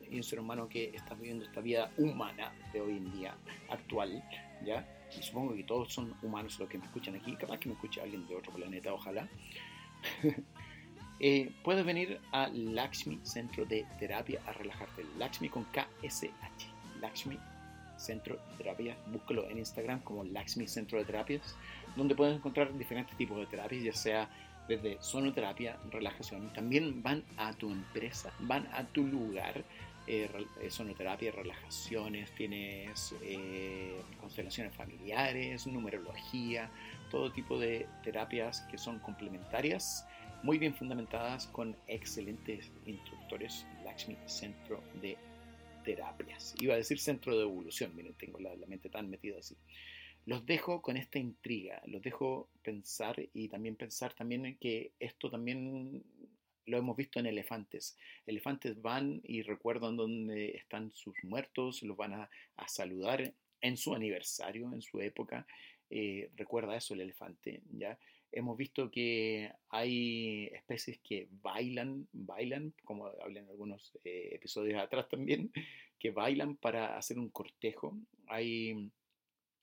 y 0.10 0.16
un 0.18 0.24
ser 0.24 0.40
humano 0.40 0.68
que 0.68 0.96
está 0.96 1.16
viviendo 1.16 1.46
esta 1.46 1.62
vida 1.62 1.92
humana 1.98 2.54
de 2.74 2.82
hoy 2.82 2.98
en 2.98 3.12
día, 3.12 3.36
actual, 3.70 4.24
¿ya? 4.66 4.88
Y 5.18 5.22
supongo 5.22 5.54
que 5.56 5.64
todos 5.64 5.94
son 5.94 6.14
humanos 6.22 6.60
los 6.60 6.70
que 6.70 6.78
me 6.78 6.86
escuchan 6.86 7.16
aquí, 7.16 7.36
capaz 7.36 7.60
que 7.60 7.70
me 7.70 7.76
escuche 7.76 8.02
alguien 8.02 8.28
de 8.28 8.36
otro 8.36 8.54
planeta, 8.54 8.94
ojalá. 8.94 9.28
eh, 11.20 11.52
puedes 11.64 11.86
venir 11.86 12.20
a 12.32 12.48
Lakshmi 12.50 13.20
Centro 13.24 13.66
de 13.66 13.86
Terapia 14.00 14.42
a 14.46 14.54
relajarte. 14.54 15.06
Lakshmi 15.18 15.50
con 15.50 15.66
KSH. 15.66 17.00
Lakshmi 17.02 17.38
Centro 17.98 18.36
de 18.36 18.58
Terapia. 18.58 18.98
Búscalo 19.08 19.50
en 19.50 19.60
Instagram 19.60 20.02
como 20.02 20.24
Lakshmi 20.24 20.68
Centro 20.68 20.98
de 20.98 21.06
Terapias, 21.06 21.56
donde 21.96 22.16
puedes 22.16 22.36
encontrar 22.36 22.76
diferentes 22.78 23.16
tipos 23.18 23.38
de 23.38 23.46
terapias, 23.46 23.84
ya 23.84 23.94
sea 23.94 24.30
desde 24.68 24.98
sonoterapia, 25.02 25.78
relajación, 25.92 26.52
también 26.54 27.04
van 27.04 27.24
a 27.38 27.54
tu 27.54 27.70
empresa, 27.72 28.34
van 28.40 28.68
a 28.74 28.84
tu 28.86 29.06
lugar. 29.06 29.64
Eh, 30.08 30.30
eh, 30.62 30.70
sonoterapia, 30.70 31.32
relajaciones, 31.32 32.30
tienes 32.36 33.16
eh, 33.24 34.00
constelaciones 34.22 34.76
familiares, 34.76 35.66
numerología, 35.66 36.70
todo 37.10 37.32
tipo 37.32 37.58
de 37.58 37.88
terapias 38.04 38.62
que 38.70 38.78
son 38.78 39.00
complementarias, 39.00 40.08
muy 40.44 40.60
bien 40.60 40.76
fundamentadas 40.76 41.48
con 41.48 41.76
excelentes 41.88 42.72
instructores. 42.86 43.66
Lakshmi 43.84 44.16
Centro 44.28 44.84
de 45.02 45.18
Terapias. 45.84 46.54
Iba 46.60 46.76
a 46.76 46.78
decir 46.78 47.00
centro 47.00 47.36
de 47.36 47.42
evolución, 47.42 47.96
miren, 47.96 48.14
tengo 48.14 48.40
la 48.40 48.68
mente 48.68 48.90
tan 48.90 49.10
metida 49.10 49.40
así 49.40 49.56
los 50.26 50.46
dejo 50.46 50.82
con 50.82 50.98
esta 50.98 51.20
intriga, 51.20 51.82
los 51.86 52.02
dejo 52.02 52.50
pensar 52.64 53.16
y 53.34 53.48
también 53.48 53.76
pensar 53.76 54.14
también 54.14 54.58
que 54.60 54.92
esto 55.00 55.30
también 55.30 56.04
lo 56.66 56.78
hemos 56.78 56.98
visto 56.98 57.20
en 57.20 57.28
elefantes. 57.28 57.96
Elefantes 58.26 58.82
van 58.82 59.22
y 59.24 59.44
recuerdan 59.44 59.96
dónde 59.96 60.56
están 60.56 60.92
sus 60.92 61.16
muertos, 61.24 61.84
los 61.84 61.96
van 61.96 62.14
a, 62.14 62.30
saludar 62.68 63.34
en 63.62 63.78
su 63.78 63.94
aniversario, 63.94 64.74
en 64.74 64.82
su 64.82 65.00
época. 65.00 65.46
Eh, 65.92 66.32
recuerda 66.36 66.76
eso 66.76 66.96
el 66.96 67.02
elefante, 67.02 67.62
¿ya? 67.72 67.98
Hemos 68.32 68.58
visto 68.58 68.90
que 68.90 69.52
hay 69.70 70.48
especies 70.48 71.00
que 71.00 71.28
bailan, 71.44 72.08
bailan, 72.12 72.74
como 72.84 73.06
hablé 73.06 73.42
en 73.42 73.50
algunos 73.50 73.98
eh, 74.04 74.30
episodios 74.34 74.82
atrás 74.82 75.08
también, 75.08 75.52
que 76.00 76.10
bailan 76.10 76.58
para 76.58 76.98
hacer 76.98 77.20
un 77.20 77.30
cortejo. 77.30 77.96
Hay 78.28 78.90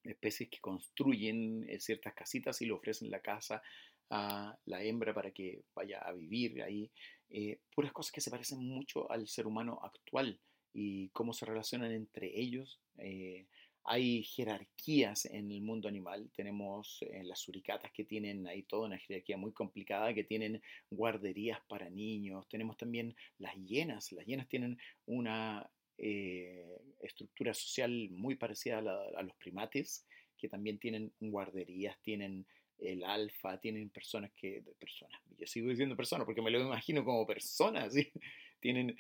especies 0.05 0.49
que 0.49 0.61
construyen 0.61 1.69
eh, 1.69 1.81
ciertas 1.81 2.15
casitas 2.15 2.61
y 2.63 2.67
le 2.67 2.73
ofrecen 2.73 3.11
la 3.11 3.21
casa 3.21 3.63
a 4.11 4.57
la 4.67 4.83
hembra 4.83 5.15
para 5.15 5.31
que 5.31 5.63
vaya 5.75 5.99
a 5.99 6.13
vivir 6.13 6.63
ahí. 6.63 6.91
Eh, 7.31 7.61
puras 7.75 7.93
cosas 7.93 8.13
que 8.13 8.21
se 8.21 8.31
parecen 8.31 8.59
mucho 8.59 9.11
al 9.11 9.27
ser 9.27 9.47
humano 9.47 9.81
actual 9.83 10.39
y 10.75 11.09
cómo 11.11 11.33
se 11.33 11.47
relacionan 11.47 11.93
entre 11.93 12.39
ellos. 12.39 12.81
Eh, 12.99 13.47
hay 13.85 14.23
jerarquías 14.23 15.25
en 15.25 15.51
el 15.51 15.63
mundo 15.63 15.89
animal. 15.89 16.31
Tenemos 16.37 17.01
las 17.25 17.41
suricatas 17.41 17.91
que 17.91 18.05
tienen 18.05 18.47
ahí 18.47 18.63
toda 18.63 18.87
una 18.87 18.99
jerarquía 18.99 19.37
muy 19.37 19.53
complicada, 19.53 20.15
que 20.15 20.23
tienen 20.23 20.63
guarderías 20.89 21.59
para 21.67 21.91
niños. 21.91 22.47
Tenemos 22.49 22.77
también 22.77 23.17
las 23.39 23.57
hienas. 23.57 24.13
Las 24.13 24.25
hienas 24.25 24.47
tienen 24.47 24.79
una 25.07 25.69
eh, 25.99 26.79
estructura 27.01 27.55
social 27.55 28.09
muy 28.11 28.37
parecida 28.37 28.79
a, 28.79 29.23
los 29.23 29.37
primates, 29.37 30.07
que 30.37 30.49
también 30.49 30.79
tienen 30.79 31.13
guarderías, 31.21 32.01
tienen 32.03 32.47
el 32.79 33.05
alfa, 33.05 33.61
tienen 33.61 33.91
personas 33.91 34.33
que, 34.33 34.63
personas, 34.79 35.21
yo 35.39 35.47
sigo 35.47 35.69
diciendo 35.69 35.97
personas 35.97 36.25
porque 36.25 36.43
me 36.43 36.51
lo 36.51 36.61
imagino 36.61 37.05
como 37.05 37.27
personas, 37.27 37.95
tienen 38.61 38.97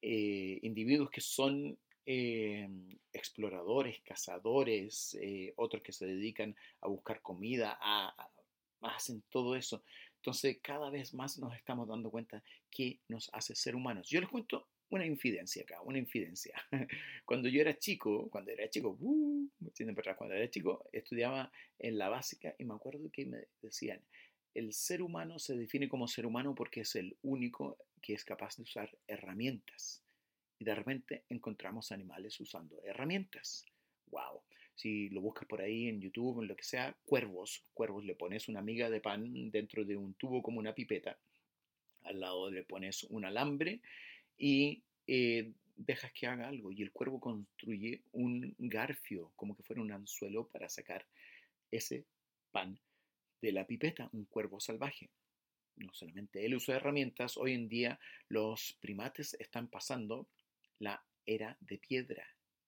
eh, 0.00 0.58
individuos 0.62 1.10
que 1.10 1.20
son 1.20 1.78
Em, 2.10 2.98
exploradores, 3.12 4.00
cazadores, 4.00 5.14
eh, 5.20 5.52
otros 5.56 5.82
que 5.82 5.92
se 5.92 6.06
dedican 6.06 6.56
a 6.80 6.88
buscar 6.88 7.20
comida, 7.20 7.76
a, 7.82 8.30
hacen 8.80 9.22
todo 9.28 9.54
eso. 9.54 9.84
Entonces 10.16 10.58
cada 10.62 10.88
vez 10.88 11.12
más 11.12 11.38
nos 11.38 11.54
estamos 11.54 11.86
dando 11.86 12.10
cuenta 12.10 12.42
que 12.70 12.98
nos 13.08 13.28
hace 13.34 13.54
ser 13.54 13.76
humanos. 13.76 14.08
Yo 14.08 14.20
les 14.20 14.30
cuento 14.30 14.68
una 14.90 15.06
infidencia 15.06 15.62
acá, 15.62 15.80
una 15.82 15.98
infidencia. 15.98 16.54
Cuando 17.24 17.48
yo 17.48 17.60
era 17.60 17.78
chico, 17.78 18.28
cuando 18.30 18.50
era 18.50 18.68
chico, 18.70 18.96
uh, 18.98 19.48
cuando 20.16 20.34
era 20.34 20.48
chico, 20.48 20.88
estudiaba 20.92 21.52
en 21.78 21.98
la 21.98 22.08
básica 22.08 22.54
y 22.58 22.64
me 22.64 22.74
acuerdo 22.74 23.10
que 23.10 23.26
me 23.26 23.48
decían, 23.60 24.00
el 24.54 24.72
ser 24.72 25.02
humano 25.02 25.38
se 25.38 25.56
define 25.56 25.88
como 25.88 26.08
ser 26.08 26.26
humano 26.26 26.54
porque 26.54 26.80
es 26.80 26.96
el 26.96 27.16
único 27.22 27.78
que 28.00 28.14
es 28.14 28.24
capaz 28.24 28.56
de 28.56 28.62
usar 28.62 28.90
herramientas 29.06 30.02
y 30.58 30.64
de 30.64 30.74
repente 30.74 31.24
encontramos 31.28 31.92
animales 31.92 32.38
usando 32.40 32.82
herramientas. 32.82 33.64
¡Wow! 34.10 34.42
Si 34.74 35.08
lo 35.10 35.20
buscas 35.20 35.46
por 35.46 35.60
ahí 35.60 35.88
en 35.88 36.00
YouTube, 36.00 36.40
en 36.40 36.48
lo 36.48 36.56
que 36.56 36.64
sea, 36.64 36.96
cuervos. 37.04 37.64
Cuervos, 37.74 38.04
le 38.04 38.14
pones 38.14 38.48
una 38.48 38.62
miga 38.62 38.90
de 38.90 39.00
pan 39.00 39.50
dentro 39.50 39.84
de 39.84 39.96
un 39.96 40.14
tubo 40.14 40.42
como 40.42 40.58
una 40.58 40.74
pipeta. 40.74 41.18
Al 42.02 42.20
lado 42.20 42.50
le 42.50 42.64
pones 42.64 43.04
un 43.04 43.24
alambre 43.24 43.80
y 44.38 44.82
eh, 45.06 45.52
dejas 45.76 46.12
que 46.12 46.26
haga 46.26 46.48
algo. 46.48 46.72
Y 46.72 46.82
el 46.82 46.92
cuervo 46.92 47.20
construye 47.20 48.02
un 48.12 48.54
garfio, 48.58 49.32
como 49.36 49.56
que 49.56 49.62
fuera 49.62 49.82
un 49.82 49.92
anzuelo 49.92 50.48
para 50.48 50.68
sacar 50.68 51.06
ese 51.70 52.06
pan 52.50 52.78
de 53.42 53.52
la 53.52 53.66
pipeta, 53.66 54.08
un 54.12 54.24
cuervo 54.24 54.58
salvaje 54.60 55.10
no 55.78 55.92
solamente 55.94 56.44
el 56.44 56.54
uso 56.54 56.72
de 56.72 56.78
herramientas, 56.78 57.36
hoy 57.36 57.54
en 57.54 57.68
día 57.68 57.98
los 58.28 58.76
primates 58.80 59.34
están 59.34 59.68
pasando 59.68 60.28
la 60.78 61.02
era 61.24 61.56
de 61.60 61.78
piedra. 61.78 62.26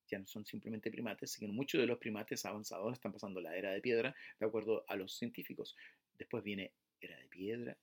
Ya 0.09 0.19
no 0.19 0.27
son 0.27 0.45
simplemente 0.45 0.91
primates, 0.91 1.33
sino 1.33 1.53
muchos 1.53 1.81
de 1.81 1.87
los 1.87 1.99
primates 1.99 2.45
avanzados 2.45 2.93
están 2.93 3.13
pasando 3.13 3.41
la 3.41 3.57
era 3.57 3.71
de 3.71 3.81
piedra, 3.81 4.15
de 4.39 4.47
acuerdo 4.47 4.85
a 4.89 4.97
los 4.97 5.15
científicos. 5.17 5.77
Después 6.19 6.43
viene 6.43 6.73
era 7.01 7.17
de 7.17 7.29
piedra, 7.29 7.77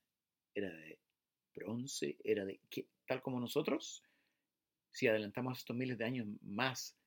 era 0.54 0.70
de 0.70 1.00
bronce, 1.58 2.18
era 2.24 2.46
de... 2.46 2.60
¿qué? 2.70 2.88
Tal 3.06 3.22
como 3.22 3.40
nosotros, 3.40 4.04
si 4.92 5.08
adelantamos 5.08 5.60
estos 5.60 5.76
miles 5.76 5.98
de 5.98 6.06
años 6.06 6.28
más, 6.42 6.98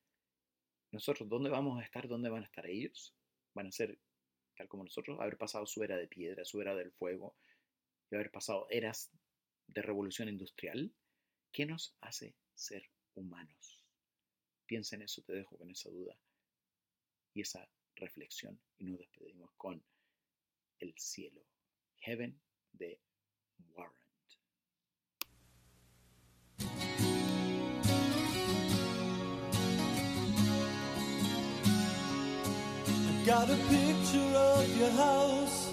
nosotros, 0.92 1.28
¿dónde 1.28 1.50
vamos 1.50 1.80
a 1.80 1.84
estar? 1.84 2.08
¿Dónde 2.08 2.30
van 2.30 2.42
a 2.42 2.46
estar 2.46 2.66
ellos? 2.66 3.14
Van 3.54 3.66
a 3.66 3.72
ser 3.72 3.98
tal 4.56 4.68
como 4.68 4.84
nosotros, 4.84 5.18
haber 5.20 5.38
pasado 5.38 5.66
su 5.66 5.82
era 5.82 5.96
de 5.96 6.06
piedra, 6.06 6.44
su 6.44 6.60
era 6.60 6.74
del 6.74 6.92
fuego, 6.92 7.36
y 8.10 8.14
haber 8.14 8.30
pasado 8.30 8.66
eras 8.70 9.10
de 9.66 9.82
revolución 9.82 10.28
industrial. 10.28 10.92
¿Qué 11.52 11.64
nos 11.64 11.96
hace 12.00 12.34
ser 12.54 12.90
humanos. 13.14 13.84
Piensa 14.66 14.96
en 14.96 15.02
eso, 15.02 15.22
te 15.22 15.32
dejo 15.32 15.56
con 15.56 15.70
esa 15.70 15.90
duda 15.90 16.16
y 17.34 17.42
esa 17.42 17.68
reflexión 17.96 18.60
y 18.78 18.84
nos 18.84 18.98
despedimos 18.98 19.50
con 19.56 19.82
el 20.78 20.94
cielo, 20.96 21.44
Heaven 22.00 22.40
de 22.72 23.00
Warrant. 26.60 27.90
got 33.26 33.50
a 33.50 33.56
picture 33.68 34.36
of 34.36 34.76
your 34.76 34.90
house 34.90 35.70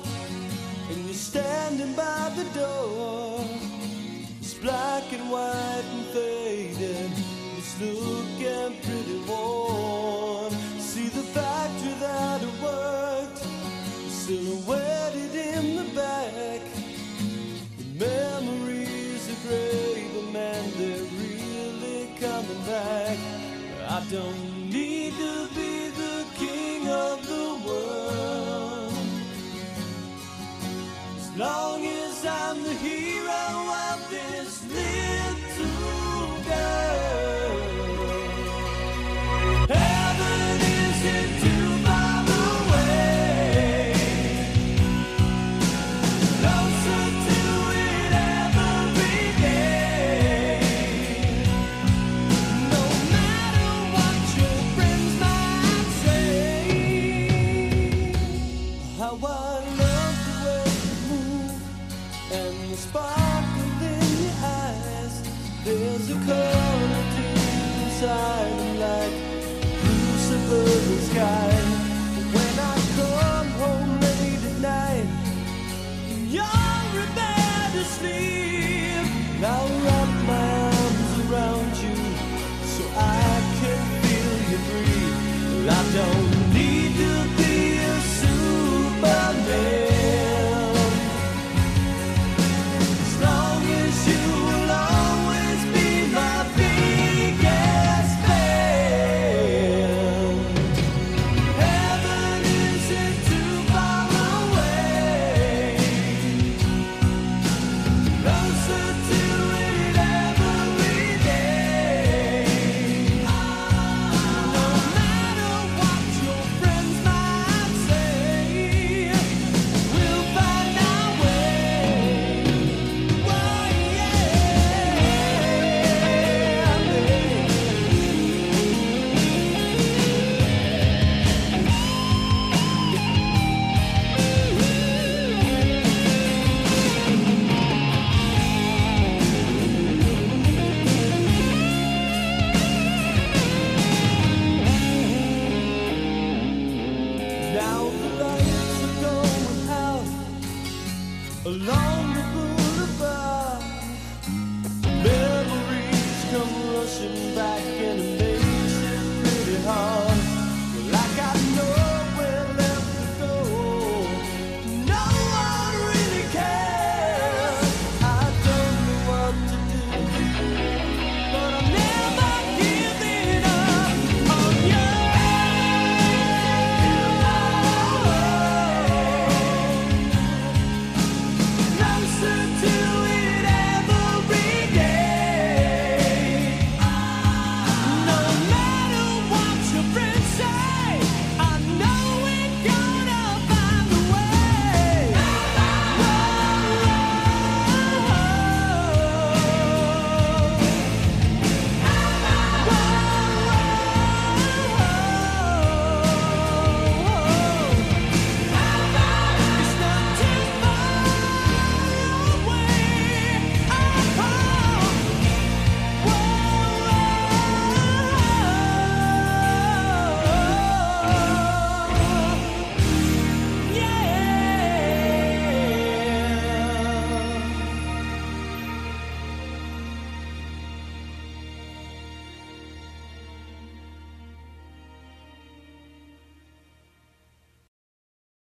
and 0.89 1.05
you're 1.05 1.13
standing 1.13 1.93
by 1.95 2.31
the 2.35 2.43
door. 2.59 3.45
It's 4.39 4.55
black 4.55 5.13
and 5.13 5.31
white 5.31 5.83
and 5.93 6.05
faded 6.07 7.11
it's 7.57 7.81
looking 7.81 8.79
pretty 8.81 9.19
warm. 9.27 9.76
I 23.97 24.03
don't 24.11 24.69
need 24.69 25.13
to 25.13 25.47
be 25.55 25.89
the 25.89 26.25
king 26.35 26.87
of 26.87 27.25
the 27.25 27.59
world. 27.65 28.93
As 31.17 31.35
long 31.35 31.83
as 31.83 32.23
I'm 32.23 32.61
the 32.61 32.75
hero 32.75 33.06